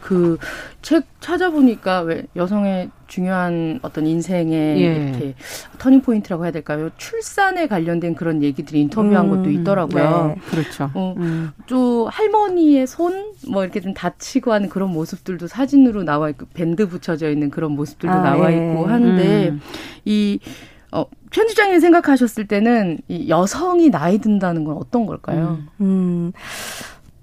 [0.00, 0.36] 그
[0.80, 5.08] 책 찾아보니까 왜 여성의 중요한 어떤 인생의 예.
[5.08, 5.34] 이렇게
[5.78, 6.88] 터닝 포인트라고 해야 될까요?
[6.96, 10.34] 출산에 관련된 그런 얘기들이 인터뷰한 음, 것도 있더라고요.
[10.34, 10.40] 네.
[10.50, 10.90] 그렇죠.
[10.94, 11.50] 어, 음.
[11.66, 17.30] 또 할머니의 손 뭐 이렇게 좀 다치고 하는 그런 모습들도 사진으로 나와 있고 밴드 붙여져
[17.30, 18.56] 있는 그런 모습들도 아, 나와 예.
[18.56, 19.60] 있고 하는데 음.
[20.04, 20.38] 이
[20.92, 25.58] 어, 편집장님 생각하셨을 때는 이 여성이 나이 든다는 건 어떤 걸까요?
[25.80, 26.32] 음.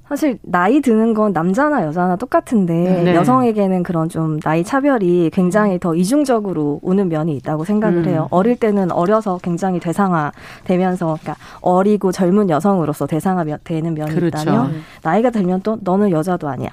[0.10, 0.16] 음.
[0.16, 3.16] 사실 나이 드는 건 남자나 여자나 똑같은데 네.
[3.16, 8.06] 여성에게는 그런 좀 나이 차별이 굉장히 더 이중적으로 오는 면이 있다고 생각을 음.
[8.06, 8.28] 해요.
[8.32, 10.32] 어릴 때는 어려서 굉장히 대상화
[10.64, 14.42] 되면서 그러니까 어리고 젊은 여성으로서 대상화 되는 면이 그렇죠.
[14.42, 16.70] 있다면 나이가 들면 또 너는 여자도 아니야.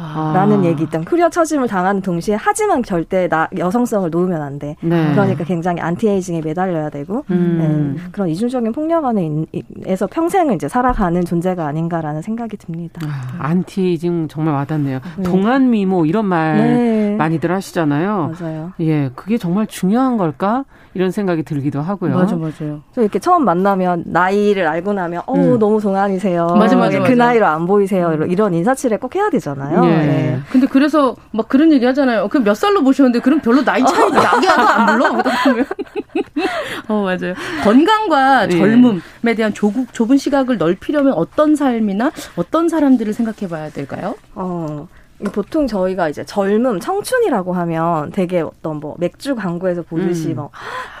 [0.00, 0.32] 아.
[0.34, 4.76] 라는 얘기 있던 후려쳐짐을 당하는 동시에 하지만 절대 나 여성성을 놓으면 안 돼.
[4.80, 5.10] 네.
[5.12, 7.94] 그러니까 굉장히 anti-aging에 매달려야 되고 음.
[7.96, 8.08] 네.
[8.12, 13.00] 그런 이중적인 폭력 안에서 평생을 이제 살아가는 존재가 아닌가라는 생각이 듭니다.
[13.04, 15.00] 아, 안티에이징 정말 와닿네요.
[15.16, 15.22] 네.
[15.24, 17.16] 동안 미모 이런 말 네.
[17.16, 18.34] 많이들 하시잖아요.
[18.38, 18.72] 맞아요.
[18.80, 20.64] 예, 그게 정말 중요한 걸까?
[20.94, 22.16] 이런 생각이 들기도 하고요.
[22.16, 22.80] 맞아, 맞아요.
[22.92, 25.58] 저 이렇게 처음 만나면 나이를 알고 나면 어 음.
[25.58, 26.46] 너무 동안이세요.
[26.56, 27.14] 맞아, 맞아, 그 맞아.
[27.14, 28.14] 나이로 안 보이세요.
[28.28, 29.80] 이런 인사치레 꼭 해야 되잖아요.
[29.88, 30.06] 예.
[30.06, 30.40] 네.
[30.50, 32.28] 근데 그래서 막 그런 얘기 하잖아요.
[32.28, 35.10] 그럼 몇 살로 보셨는데 그럼 별로 나이 차이 나게 하도 안 불러?
[35.10, 35.66] 보면.
[36.88, 37.34] 어, 맞아요.
[37.64, 38.58] 건강과 네.
[38.58, 44.14] 젊음에 대한 조국, 좁은 시각을 넓히려면 어떤 삶이나 어떤 사람들을 생각해 봐야 될까요?
[44.34, 44.88] 어,
[45.32, 50.36] 보통 저희가 이제 젊음, 청춘이라고 하면 되게 어떤 뭐 맥주 광고에서 보듯이 음.
[50.36, 50.50] 막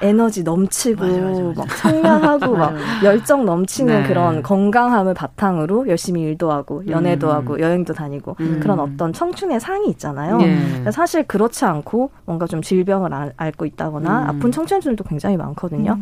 [0.02, 1.60] 에너지 넘치고 맞아, 맞아, 맞아.
[1.60, 4.08] 막 청량하고 막 열정 넘치는 네.
[4.08, 7.32] 그런 건강함을 바탕으로 열심히 일도 하고 연애도 음.
[7.32, 8.58] 하고 여행도 다니고 음.
[8.60, 10.38] 그런 어떤 청춘의 상이 있잖아요.
[10.38, 10.90] 네.
[10.90, 14.28] 사실 그렇지 않고 뭔가 좀 질병을 앓고 있다거나 음.
[14.28, 15.96] 아픈 청춘들도 굉장히 많거든요.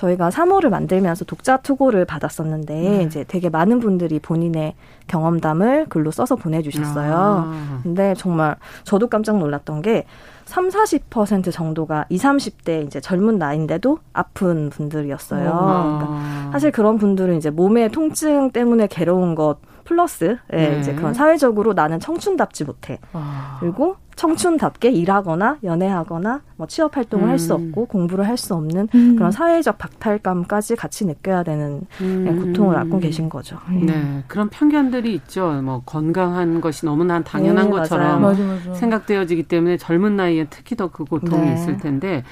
[0.00, 0.10] 음.
[0.10, 3.02] 저희가 3호를 만들면서 독자 투고를 받았었는데 네.
[3.02, 4.74] 이제 되게 많은 분들이 본인의
[5.06, 7.14] 경험담을 글로 써서 보내주셨어요.
[7.14, 7.80] 아.
[7.82, 10.04] 근데 정말 저도 깜짝 놀랐던 게
[10.46, 15.42] 3, 40% 정도가 20, 30대 이제 젊은 나이인데도 아픈 분들이었어요.
[15.42, 20.78] 그러니까 사실 그런 분들은 이제 몸의 통증 때문에 괴로운 것 플러스 예, 네.
[20.80, 22.98] 이제 그런 사회적으로 나는 청춘답지 못해.
[23.12, 23.56] 아.
[23.60, 27.30] 그리고 청춘답게 일하거나 연애하거나 뭐 취업 활동을 음.
[27.30, 29.16] 할수 없고 공부를 할 수 없는 음.
[29.16, 32.26] 그런 사회적 박탈감까지 같이 느껴야 되는 음.
[32.28, 33.58] 예, 고통을 앓고 계신 거죠.
[33.68, 33.86] 음.
[33.86, 35.60] 네, 그런 편견들이 있죠.
[35.62, 38.74] 뭐 건강한 것이 너무나 당연한 네, 것처럼 맞아, 맞아.
[38.74, 41.54] 생각되어지기 때문에 젊은 나이에 특히 더 그 고통이 네.
[41.54, 42.22] 있을 텐데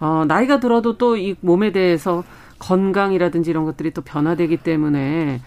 [0.00, 2.24] 어, 나이가 들어도 또 이 몸에 대해서
[2.58, 5.40] 건강이라든지 이런 것들이 또 변화되기 때문에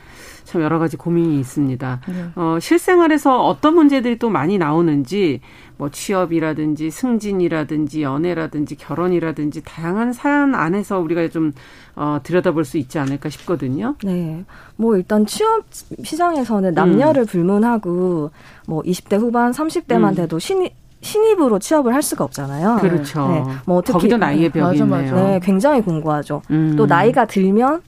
[0.45, 2.01] 참 여러 가지 고민이 있습니다.
[2.07, 2.25] 네.
[2.35, 5.41] 어, 실생활에서 어떤 문제들이 또 많이 나오는지
[5.77, 11.51] 뭐 취업이라든지 승진이라든지 연애라든지 결혼이라든지 다양한 사연 안에서 우리가 좀
[11.95, 13.95] 어, 들여다볼 수 있지 않을까 싶거든요.
[14.03, 14.45] 네.
[14.77, 15.65] 뭐 일단 취업
[16.03, 17.25] 시장에서는 남녀를 음.
[17.25, 18.31] 불문하고
[18.67, 20.15] 뭐 20대 후반, 30대만 음.
[20.15, 22.77] 돼도 신입 신입으로 취업을 할 수가 없잖아요.
[22.81, 23.27] 그렇죠.
[23.27, 23.43] 네.
[23.65, 25.15] 뭐 특히 거기도 나이의 벽이 맞아, 있네요.
[25.15, 26.41] 네, 굉장히 공고하죠.
[26.49, 26.75] 음.
[26.75, 27.81] 또 나이가 들면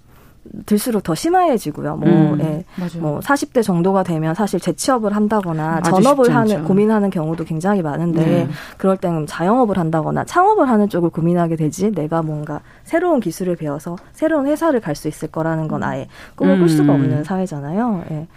[0.65, 1.95] 들수록 더 심해지고요.
[1.95, 2.65] 뭐, 음, 예,
[2.99, 8.47] 뭐 40대 정도가 되면 사실 재취업을 한다거나 전업을 하는 고민하는 경우도 굉장히 많은데 네.
[8.77, 14.47] 그럴 때는 자영업을 한다거나 창업을 하는 쪽을 고민하게 되지 내가 뭔가 새로운 기술을 배워서 새로운
[14.47, 17.01] 회사를 갈 수 있을 거라는 건 아예 꿈을 꿀 수가 음.
[17.01, 18.03] 없는 사회잖아요.
[18.11, 18.27] 예.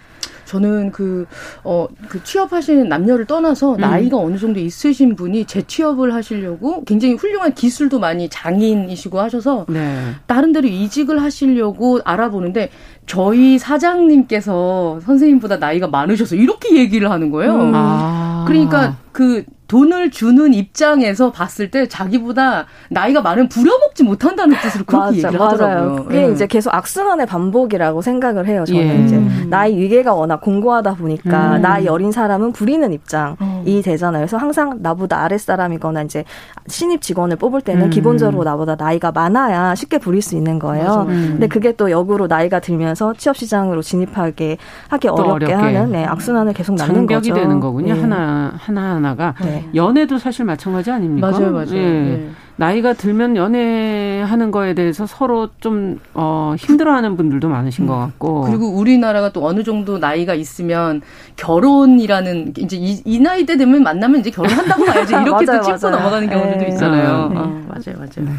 [0.44, 1.26] 저는 그,
[1.62, 3.80] 어, 그 취업하시는 남녀를 떠나서 음.
[3.80, 10.12] 나이가 어느 정도 있으신 분이 재취업을 하시려고 굉장히 훌륭한 기술도 많이 장인이시고 하셔서 네.
[10.26, 12.70] 다른 데로 이직을 하시려고 알아보는데
[13.06, 17.54] 저희 사장님께서 선생님보다 나이가 많으셔서 이렇게 얘기를 하는 거예요.
[17.54, 17.72] 음.
[17.74, 18.44] 아.
[18.46, 25.16] 그러니까 그 돈을 주는 입장에서 봤을 때 자기보다 나이가 많은 부려먹지 못한다는 뜻으로 그렇게 맞아,
[25.28, 26.04] 얘기를 하더라고요.
[26.06, 26.32] 그게 예.
[26.32, 28.64] 이제 계속 악순환의 반복이라고 생각을 해요.
[28.66, 29.04] 저는 예.
[29.04, 31.62] 이제 나이 위계가 워낙 공고하다 보니까 음.
[31.62, 33.62] 나이 어린 사람은 부리는 입장이 어.
[33.84, 34.22] 되잖아요.
[34.22, 36.24] 그래서 항상 나보다 아랫 사람이거나 이제
[36.66, 37.90] 신입 직원을 뽑을 때는 음.
[37.90, 41.06] 기본적으로 나보다 나이가 많아야 쉽게 부릴 수 있는 거예요.
[41.08, 41.28] 음.
[41.30, 44.56] 근데 그게 또 역으로 나이가 들면서 취업 시장으로 진입하게
[44.88, 47.34] 하기 어렵게, 어렵게, 하는 네, 악순환을 계속 낳는 거죠.
[47.34, 47.94] 되는 거군요.
[47.94, 48.00] 네.
[48.00, 49.34] 하나 하나 하나가.
[49.44, 49.59] 네.
[49.74, 51.30] 연애도 사실 마찬가지 아닙니까?
[51.30, 51.74] 맞아요, 맞아요.
[51.74, 51.80] 예.
[51.82, 52.30] 네.
[52.56, 57.88] 나이가 들면 연애하는 거에 대해서 서로 좀 어, 힘들어하는 분들도 많으신 음.
[57.88, 61.00] 것 같고 그리고 우리나라가 또 어느 정도 나이가 있으면
[61.36, 65.78] 결혼이라는 이제 이, 이 나이 때 되면 만나면 이제 결혼한다고 봐야지 이렇게 맞아요, 또 짚고
[65.88, 65.96] 맞아요.
[65.96, 66.68] 넘어가는 경우들도 네.
[66.68, 67.28] 있잖아요.
[67.28, 67.38] 네.
[67.38, 68.26] 어, 맞아요, 맞아요.
[68.28, 68.32] 네.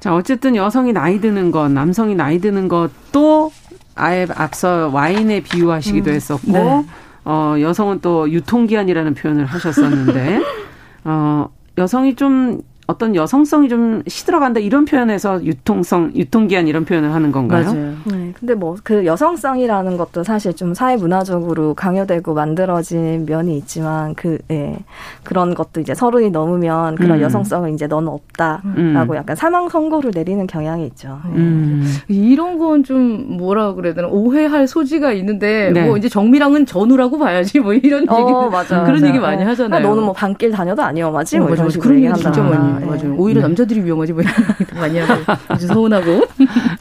[0.00, 3.52] 자 어쨌든 여성이 나이 드는 것, 남성이 나이 드는 것도
[3.94, 6.14] 아예 앞서 와인에 비유하시기도 음.
[6.14, 6.52] 했었고.
[6.52, 6.84] 네.
[7.24, 10.40] 어, 여성은 또 유통기한이라는 표현을 하셨었는데,
[11.04, 11.48] 어,
[11.78, 17.64] 여성이 좀 어떤 여성성이 좀 시들어간다 이런 표현에서 유통성, 유통기한 이런 표현을 하는 건가요?
[17.72, 17.94] 맞아요.
[18.04, 18.32] 네.
[18.38, 24.76] 근데 뭐 그 여성성이라는 것도 사실 좀 사회 문화적으로 강요되고 만들어진 면이 있지만 그 예.
[25.22, 27.22] 그런 것도 이제 서른이 넘으면 그런 음.
[27.22, 29.16] 여성성은 이제 너는 없다라고 음.
[29.16, 31.20] 약간 사망 선고를 내리는 경향이 있죠.
[31.34, 31.36] 예.
[31.38, 31.84] 음.
[32.08, 35.84] 이런 건 좀 뭐라 그래야 되나 오해할 소지가 있는데 네.
[35.86, 39.06] 뭐 이제 정미랑은 전우라고 봐야지 뭐 이런 어, 얘기 맞아, 그런 맞아.
[39.08, 39.78] 얘기 많이 하잖아요.
[39.78, 41.38] 아, 너는 뭐 반길 다녀도 아니어맞지?
[41.38, 41.78] 뭐 맞아, 맞아.
[41.78, 42.86] 그런 얘기 진짜 많이 네.
[42.86, 43.14] 맞아요.
[43.16, 43.46] 오히려 네.
[43.48, 44.22] 남자들이 위험하지 뭐
[44.74, 46.26] 많이 하고 아주 서운하고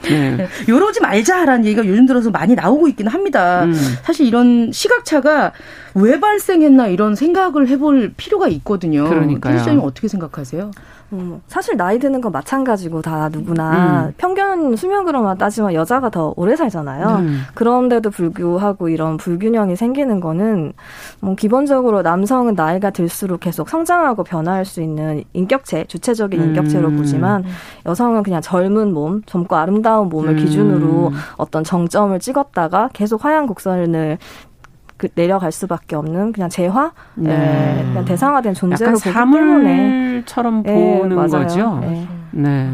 [0.10, 0.48] 네.
[0.68, 3.64] 이러지 말자라는 얘기가 요즘 들어서 많이 나오고 있기는 합니다.
[3.66, 3.74] 음.
[4.04, 5.54] 사실 이런 시각차가
[5.96, 9.08] 왜 발생했나 이런 생각을 해볼 필요가 있거든요.
[9.10, 9.60] 그러니까요.
[9.60, 10.72] 시장님 어떻게 생각하세요?
[11.12, 14.14] 음, 사실 나이 드는 건 마찬가지고 다 누구나 음.
[14.18, 17.08] 평균 수명으로만 따지면 여자가 더 오래 살잖아요.
[17.20, 17.42] 음.
[17.56, 20.74] 그런데도 불구하고 이런 불균형이 생기는 거는
[21.20, 26.98] 뭐 기본적으로 남성은 나이가 들수록 계속 성장하고 변화할 수 있는 인격체, 주체적인 인격체로 음.
[26.98, 27.44] 보지만
[27.86, 30.36] 여성은 그냥 젊은 몸, 젊고 아름다운 몸을 음.
[30.38, 34.20] 기준으로 어떤 정점을 찍었다가 계속 하향 곡선을
[35.00, 37.36] 그 내려갈 수밖에 없는 그냥 재화, 네.
[37.36, 37.86] 네.
[37.88, 41.80] 그냥 대상화된 존재로 보기 때문에 처럼 네, 보는 네, 거죠.
[41.80, 42.08] 네.
[42.32, 42.70] 네.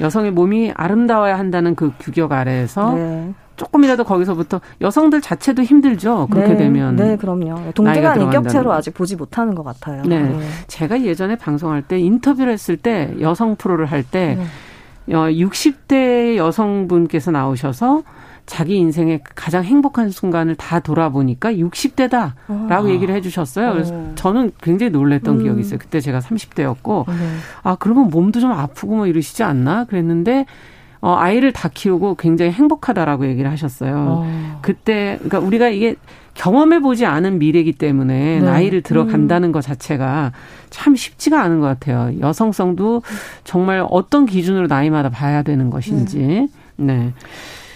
[0.00, 3.32] 여성의 몸이 아름다워야 한다는 그 규격 아래에서 네.
[3.56, 6.26] 조금이라도 거기서부터 여성들 자체도 힘들죠.
[6.30, 6.96] 그렇게 네, 되면.
[6.96, 7.72] 네, 그럼요.
[7.74, 10.02] 동등한 인격체로 아직 보지 못하는 것 같아요.
[10.02, 10.20] 네.
[10.20, 10.40] 네.
[10.66, 15.14] 제가 예전에 방송할 때 인터뷰를 했을 때 여성 프로를 할때 네.
[15.14, 18.02] 60대 어, 여성분께서 나오셔서
[18.46, 22.88] 자기 인생의 가장 행복한 순간을 다 돌아보니까 60대다라고 아.
[22.88, 23.72] 얘기를 해주셨어요.
[23.72, 24.12] 그래서 어.
[24.16, 25.42] 저는 굉장히 놀랬던 음.
[25.42, 25.78] 기억이 있어요.
[25.78, 27.14] 그때 제가 30대였고, 네.
[27.62, 29.84] 아, 그러면 몸도 좀 아프고 뭐 이러시지 않나?
[29.84, 30.44] 그랬는데,
[31.00, 34.22] 어, 아이를 다 키우고 굉장히 행복하다라고 얘기를 하셨어요.
[34.24, 34.58] 어.
[34.62, 35.96] 그때 그러니까 우리가 이게
[36.32, 38.40] 경험해 보지 않은 미래이기 때문에 네.
[38.40, 39.52] 나이를 들어간다는 음.
[39.52, 40.32] 것 자체가
[40.70, 42.18] 참 쉽지가 않은 것 같아요.
[42.20, 43.02] 여성성도
[43.44, 46.18] 정말 어떤 기준으로 나이마다 봐야 되는 것인지.
[46.18, 46.48] 네.
[46.76, 47.12] 네.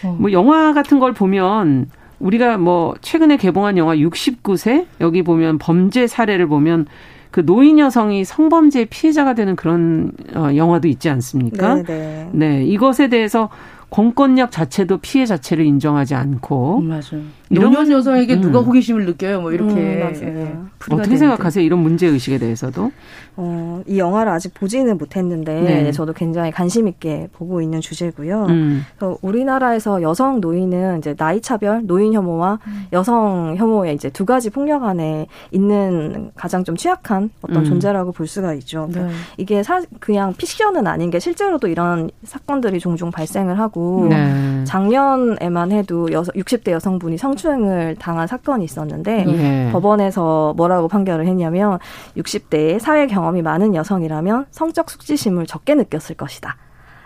[0.04, 0.16] 어.
[0.18, 6.48] 뭐 영화 같은 걸 보면 우리가 뭐 최근에 개봉한 영화 69세 여기 보면 범죄 사례를
[6.48, 6.86] 보면
[7.30, 11.76] 그 노인 여성이 성범죄 피해자가 되는 그런 어 영화도 있지 않습니까?
[11.76, 12.28] 네, 네.
[12.32, 13.50] 네 이것에 대해서
[13.90, 17.22] 공권력 자체도 피해 자체를 인정하지 않고 음, 맞아요.
[17.50, 18.40] 노년 여성에게 음.
[18.40, 19.40] 누가 호기심을 느껴요?
[19.40, 21.64] 뭐 이렇게 음, 예, 어떻게 생각하세요?
[21.64, 22.90] 이런 문제 의식에 대해서도?
[23.36, 25.92] 어, 이 영화를 아직 보지는 못했는데 네.
[25.92, 28.46] 저도 굉장히 관심 있게 보고 있는 주제고요.
[28.46, 28.84] 음.
[28.96, 32.86] 그래서 우리나라에서 여성 노인은 이제 나이 차별, 노인 혐오와 음.
[32.92, 37.64] 여성 혐오의 이제 두 가지 폭력 안에 있는 가장 좀 취약한 어떤 음.
[37.64, 38.88] 존재라고 볼 수가 있죠.
[38.92, 39.08] 네.
[39.36, 44.64] 이게 사, 그냥 픽션은 아닌 게 실제로도 이런 사건들이 종종 발생을 하고 하고 네.
[44.64, 49.68] 작년에만 해도 여성 60대 여성분이 성 추행을 당한 사건이 있었는데 예.
[49.72, 51.78] 법원에서 뭐라고 판결을 했냐면
[52.16, 56.56] 60대에 사회 경험이 많은 여성이라면 성적 숙지심을 적게 느꼈을 것이다.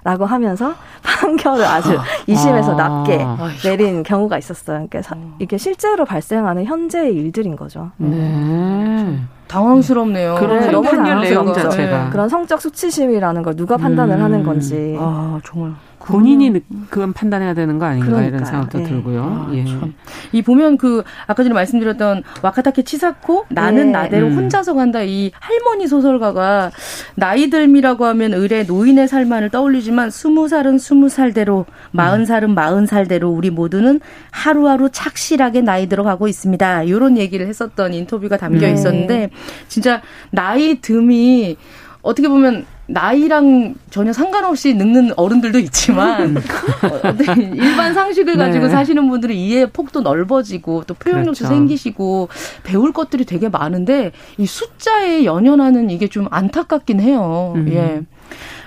[0.05, 0.75] 라고 하면서
[1.05, 2.75] 판결을 아주 이심에서 아.
[2.75, 3.25] 낮게
[3.63, 4.89] 내린 경우가 있었어요.
[4.91, 7.93] 그러니까 이게 실제로 발생하는 현재의 일들인 거죠.
[7.99, 9.21] 네.
[9.47, 10.37] 당황스럽네요.
[10.41, 12.05] 그런 네, 너무 판결 내용 자체가.
[12.05, 12.11] 네.
[12.11, 14.23] 그런 성적 수치심이라는 걸 누가 판단을 음.
[14.25, 14.97] 하는 건지.
[14.99, 15.75] 아 정말.
[16.07, 16.87] 본인이 음.
[16.91, 18.29] 그건 판단해야 되는 거 아닌가 그러니까요.
[18.29, 18.85] 이런 생각도 네.
[18.85, 19.23] 들고요.
[19.23, 19.65] 아, 예.
[20.33, 23.93] 이 보면 그 아까 전에 말씀드렸던 와카타케 치사코 나는 네.
[23.93, 24.37] 나대로 음.
[24.37, 26.71] 혼자서 간다 이 할머니 소설가가
[27.15, 33.31] 나이 들미라고 하면 을의 노인의 삶만을 떠올리지만 스무 살은 스무 살대로 마흔 살은 마흔 살대로
[33.31, 34.01] 우리 모두는
[34.31, 36.83] 하루하루 착실하게 나이 들어가고 있습니다.
[36.85, 38.73] 이런 얘기를 했었던 인터뷰가 담겨 네.
[38.73, 39.31] 있었는데
[39.69, 41.57] 진짜 나이 듬이
[42.03, 47.17] 어떻게 보면 나이랑 전혀 상관없이 늙는 어른들도 있지만 어,
[47.55, 48.71] 일반 상식을 가지고 네.
[48.71, 51.47] 사시는 분들은 이해 폭도 넓어지고 또 표현력도 그렇죠.
[51.47, 52.29] 생기시고
[52.65, 57.53] 배울 것들이 되게 많은데 이 숫자에 연연하는 이게 좀 안타깝긴 해요.
[57.57, 57.69] 음.
[57.73, 58.03] 예.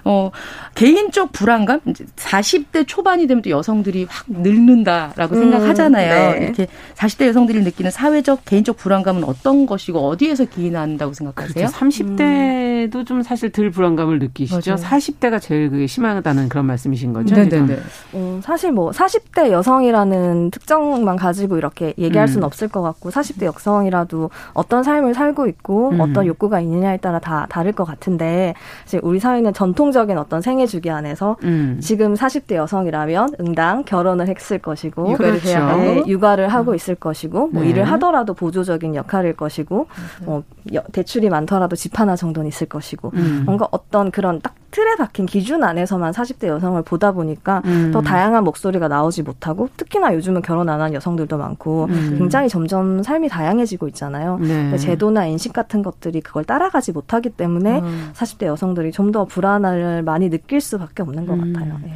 [0.05, 0.29] 어,
[0.75, 1.79] 개인적 불안감?
[1.81, 6.31] 40대 초반이 되면 또 여성들이 확 늙는다라고 음, 생각하잖아요.
[6.31, 6.45] 네.
[6.45, 11.53] 이렇게 40대 여성들이 느끼는 사회적, 개인적 불안감은 어떤 것이고 어디에서 기인한다고 생각하세요?
[11.53, 11.77] 그렇죠.
[11.77, 13.05] 30대도 음.
[13.05, 14.75] 좀 사실 덜 불안감을 느끼시죠.
[14.75, 14.83] 맞아요.
[14.83, 17.33] 40대가 제일 그게 심하다는 그런 말씀이신 거죠?
[17.35, 17.77] 네네네.
[18.13, 22.31] 어, 사실 뭐 40대 여성이라는 특정만 가지고 이렇게 얘기할 음.
[22.31, 25.99] 수는 없을 것 같고 40대 여성이라도 어떤 삶을 살고 있고 음.
[25.99, 28.53] 어떤 욕구가 있느냐에 따라 다 다를 것 같은데
[29.01, 31.79] 우리 사회는 전통 전통적인 어떤 생애 주기 안에서 음.
[31.81, 35.47] 지금 40대 여성이라면 응당 결혼을 했을 것이고 육아를 그렇죠.
[35.47, 36.75] 해야 네, 육아를 하고 음.
[36.75, 37.69] 있을 것이고 뭐 네.
[37.69, 39.87] 일을 하더라도 보조적인 역할일 것이고
[40.25, 40.43] 뭐
[40.91, 43.43] 대출이 많더라도 집 하나 정도는 있을 것이고 음.
[43.45, 47.91] 뭔가 어떤 그런 딱 틀에 박힌 기준 안에서만 40대 여성을 보다 보니까 음.
[47.93, 52.15] 더 다양한 목소리가 나오지 못하고 특히나 요즘은 결혼 안 한 여성들도 많고 음.
[52.17, 54.37] 굉장히 점점 삶이 다양해지고 있잖아요.
[54.41, 54.77] 네.
[54.77, 58.09] 제도나 인식 같은 것들이 그걸 따라가지 못하기 때문에 음.
[58.13, 61.53] 40대 여성들이 좀 더 불안 을 많이 느낄 수밖에 없는 것 음.
[61.53, 61.79] 같아요.
[61.83, 61.93] 네.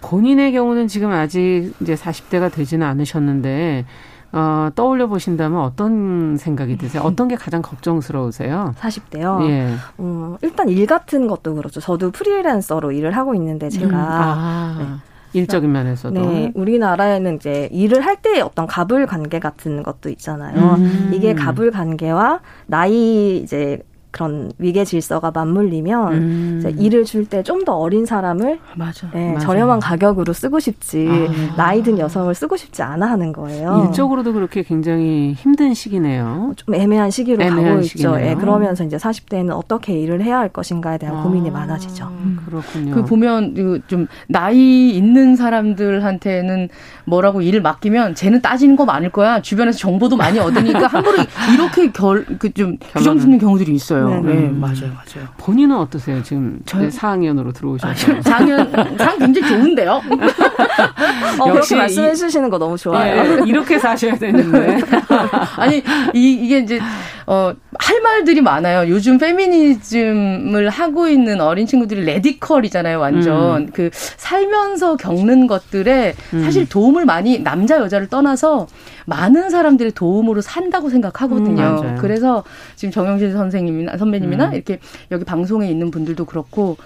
[0.00, 3.84] 본인의 경우는 지금 아직 이제 40대가 되지는 않으셨는데
[4.32, 7.02] 어, 떠올려 보신다면 어떤 생각이 드세요?
[7.04, 8.74] 어떤 게 가장 걱정스러우세요?
[8.78, 9.48] 40대요?
[9.48, 9.74] 예.
[10.00, 11.80] 음, 일단 일 같은 것도 그렇죠.
[11.80, 13.86] 저도 프리랜서로 일을 하고 있는데 제가.
[13.88, 14.76] 음, 아.
[14.78, 14.86] 네.
[15.32, 16.18] 일적인 면에서도.
[16.20, 20.76] 네, 우리나라에는 이제 일을 할 때 어떤 갑을 관계 같은 것도 있잖아요.
[20.78, 21.10] 음.
[21.12, 23.82] 이게 갑을 관계와 나이 이제
[24.16, 26.74] 그런 위계 질서가 맞물리면 음.
[26.78, 29.10] 일을 줄 때 좀 더 어린 사람을 맞아.
[29.12, 29.46] 네, 맞아.
[29.46, 31.56] 저렴한 가격으로 쓰고 싶지 아.
[31.56, 33.84] 나이 든 여성을 쓰고 싶지 않아 하는 거예요.
[33.88, 36.52] 일적으로도 그렇게 굉장히 힘든 시기네요.
[36.56, 38.16] 좀 애매한 시기로 애매한 가고 시기네요.
[38.18, 38.26] 있죠.
[38.26, 41.22] 예, 그러면서 이제 40대에는 어떻게 일을 해야 할 것인가에 대한 아.
[41.22, 42.06] 고민이 많아지죠.
[42.06, 42.38] 음.
[42.46, 42.94] 그렇군요.
[42.94, 46.68] 그 보면 그좀 나이 있는 사람들한테는
[47.04, 49.42] 뭐라고 일을 맡기면 쟤는 따지는 거 많을 거야.
[49.42, 51.18] 주변에서 정보도 많이 얻으니까 함부로
[51.54, 54.05] 이렇게 결 그좀 규정 짓는 경우들이 있어요.
[54.08, 55.28] 네, 네, 네, 맞아요, 맞아요.
[55.38, 56.22] 본인은 어떠세요?
[56.22, 58.12] 지금 저 4학년으로 들어오셔서.
[58.12, 60.02] 아, 4학년, 4학년 굉장히 좋은데요?
[61.40, 63.40] 어, 역시 말씀해 주시는 거 너무 좋아요.
[63.40, 64.78] 예, 이렇게 사셔야 되는데.
[65.56, 65.82] 아니,
[66.14, 66.80] 이, 이게 이제,
[67.26, 68.88] 어, 할 말들이 많아요.
[68.88, 73.62] 요즘 페미니즘을 하고 있는 어린 친구들이 radical이잖아요, 완전.
[73.62, 73.70] 음.
[73.72, 76.42] 그, 살면서 겪는 것들에 음.
[76.44, 78.66] 사실 도움을 많이, 남자, 여자를 떠나서
[79.06, 81.82] 많은 사람들의 도움으로 산다고 생각하거든요.
[81.82, 82.44] 음, 그래서
[82.76, 84.54] 지금 정영실 선생님이나 선배님이나 음.
[84.54, 84.78] 이렇게
[85.10, 86.76] 여기 방송에 있는 분들도 그렇고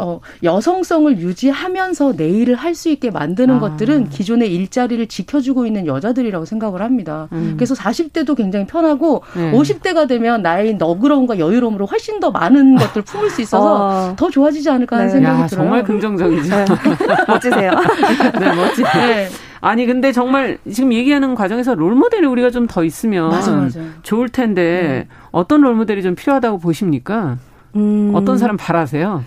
[0.00, 3.58] 어, 여성성을 유지하면서 내 일을 할 수 있게 만드는 아.
[3.58, 7.26] 것들은 기존의 일자리를 지켜주고 있는 여자들이라고 생각을 합니다.
[7.32, 7.54] 음.
[7.56, 9.50] 그래서 40대도 굉장히 편하고 네.
[9.50, 14.16] 50대 20대가 되면 나의 너그러움과 여유로움으로 훨씬 더 많은 것들 품을 수 있어서 어.
[14.16, 15.12] 더 좋아지지 않을까 하는 네.
[15.14, 15.64] 생각이 야, 들어요.
[15.64, 16.56] 정말 긍정적이죠.
[16.56, 16.64] 네.
[17.28, 17.70] 멋지세요.
[18.38, 18.82] 네, 멋지.
[18.82, 19.28] 네.
[19.60, 23.80] 아니 근데 정말 지금 얘기하는 과정에서 롤모델이 우리가 좀 더 있으면 맞아, 맞아.
[24.02, 25.16] 좋을 텐데 네.
[25.30, 27.38] 어떤 롤모델이 좀 필요하다고 보십니까?
[27.76, 28.12] 음.
[28.14, 29.24] 어떤 사람 바라세요?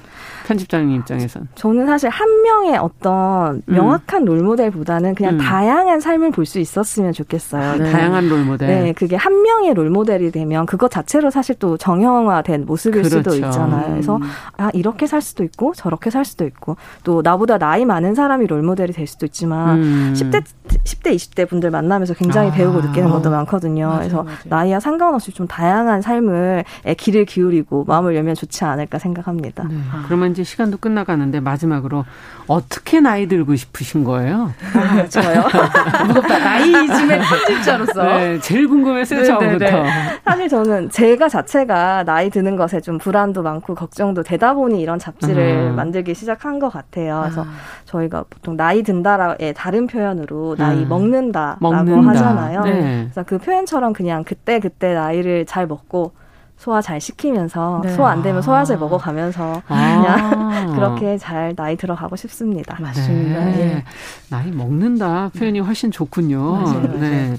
[0.51, 3.61] 편집장님 입장에선 저는 사실 한 명의 어떤 음.
[3.65, 4.25] 명확한 음.
[4.25, 5.37] 롤모델보다는 그냥 음.
[5.39, 7.63] 다양한 삶을 볼 수 있었으면 좋겠어요.
[7.63, 7.89] 아, 네.
[7.89, 8.67] 다양한 롤모델.
[8.67, 13.17] 네, 그게 한 명의 롤모델이 되면 그것 자체로 사실 또 정형화된 모습일 그렇죠.
[13.17, 13.91] 수도 있잖아요.
[13.91, 14.21] 그래서 음.
[14.57, 18.91] 아 이렇게 살 수도 있고 저렇게 살 수도 있고 또 나보다 나이 많은 사람이 롤모델이
[18.91, 20.13] 될 수도 있지만 음.
[20.15, 22.53] 10대 10대 20대 분들 만나면서 굉장히 아.
[22.53, 23.87] 배우고 느끼는 것도 많거든요.
[23.87, 24.37] 맞아요, 그래서 맞아요.
[24.45, 26.65] 나이와 상관없이 좀 다양한 삶을
[26.97, 29.63] 길을 기울이고 마음을 열면 좋지 않을까 생각합니다.
[29.69, 29.75] 네.
[30.07, 32.05] 그러면 이제 시간도 끝나가는데 마지막으로
[32.47, 34.53] 어떻게 나이 들고 싶으신 거예요?
[34.75, 35.43] 아, 저요?
[36.07, 36.39] 무겁다.
[36.39, 38.03] 나이즘의 편집자로서.
[38.03, 39.65] 네, 제일 궁금했어요, 네, 처음부터.
[39.65, 39.89] 네, 네.
[40.25, 45.69] 사실 저는 제가 자체가 나이 드는 것에 좀 불안도 많고 걱정도 되다 보니 이런 잡지를
[45.71, 45.75] 음.
[45.75, 47.21] 만들기 시작한 것 같아요.
[47.23, 47.47] 그래서 아.
[47.85, 50.89] 저희가 보통 나이 든다라의 다른 표현으로 나이 음.
[50.89, 52.09] 먹는다라고 먹는다.
[52.09, 52.63] 하잖아요.
[52.63, 53.01] 네.
[53.03, 56.13] 그래서 그 표현처럼 그냥 그때 그때 나이를 잘 먹고
[56.61, 57.89] 소화 잘 시키면서 네.
[57.89, 60.01] 소화 안 되면 소화제 먹어가면서 아.
[60.45, 62.77] 그냥 그렇게 잘 나이 들어가고 싶습니다.
[62.79, 63.45] 맞습니다.
[63.45, 63.51] 네.
[63.51, 63.83] 네.
[64.29, 66.51] 나이 먹는다 표현이 훨씬 좋군요.
[66.51, 66.99] 맞아요, 맞아요.
[66.99, 67.35] 네.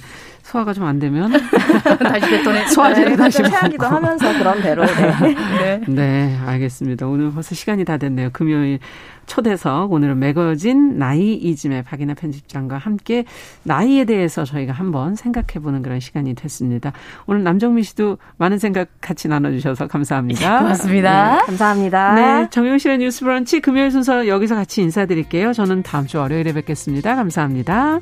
[0.53, 1.31] 소화가 좀 안 되면
[2.03, 4.85] 다시 뱉어내 소화제를 네, 다시 해야기도 하면서 그런 대로
[5.21, 5.35] 네.
[5.57, 5.81] 네.
[5.87, 7.07] 네, 알겠습니다.
[7.07, 8.31] 오늘 벌써 시간이 다 됐네요.
[8.33, 8.79] 금요일
[9.27, 13.25] 초대석 오늘은 매거진 나이 이즘의 박인하 편집장과 함께
[13.63, 16.93] 나이에 대해서 저희가 한번 생각해 보는 그런 시간이 됐습니다.
[17.27, 20.59] 오늘 남정미 씨도 많은 생각 같이 나눠주셔서 감사합니다.
[20.59, 21.37] 고맙습니다.
[21.37, 21.43] 네.
[21.47, 22.15] 감사합니다.
[22.15, 25.53] 네, 정용실의 뉴스브런치 금요일 순서 여기서 같이 인사드릴게요.
[25.53, 27.15] 저는 다음 주 월요일에 뵙겠습니다.
[27.15, 28.01] 감사합니다.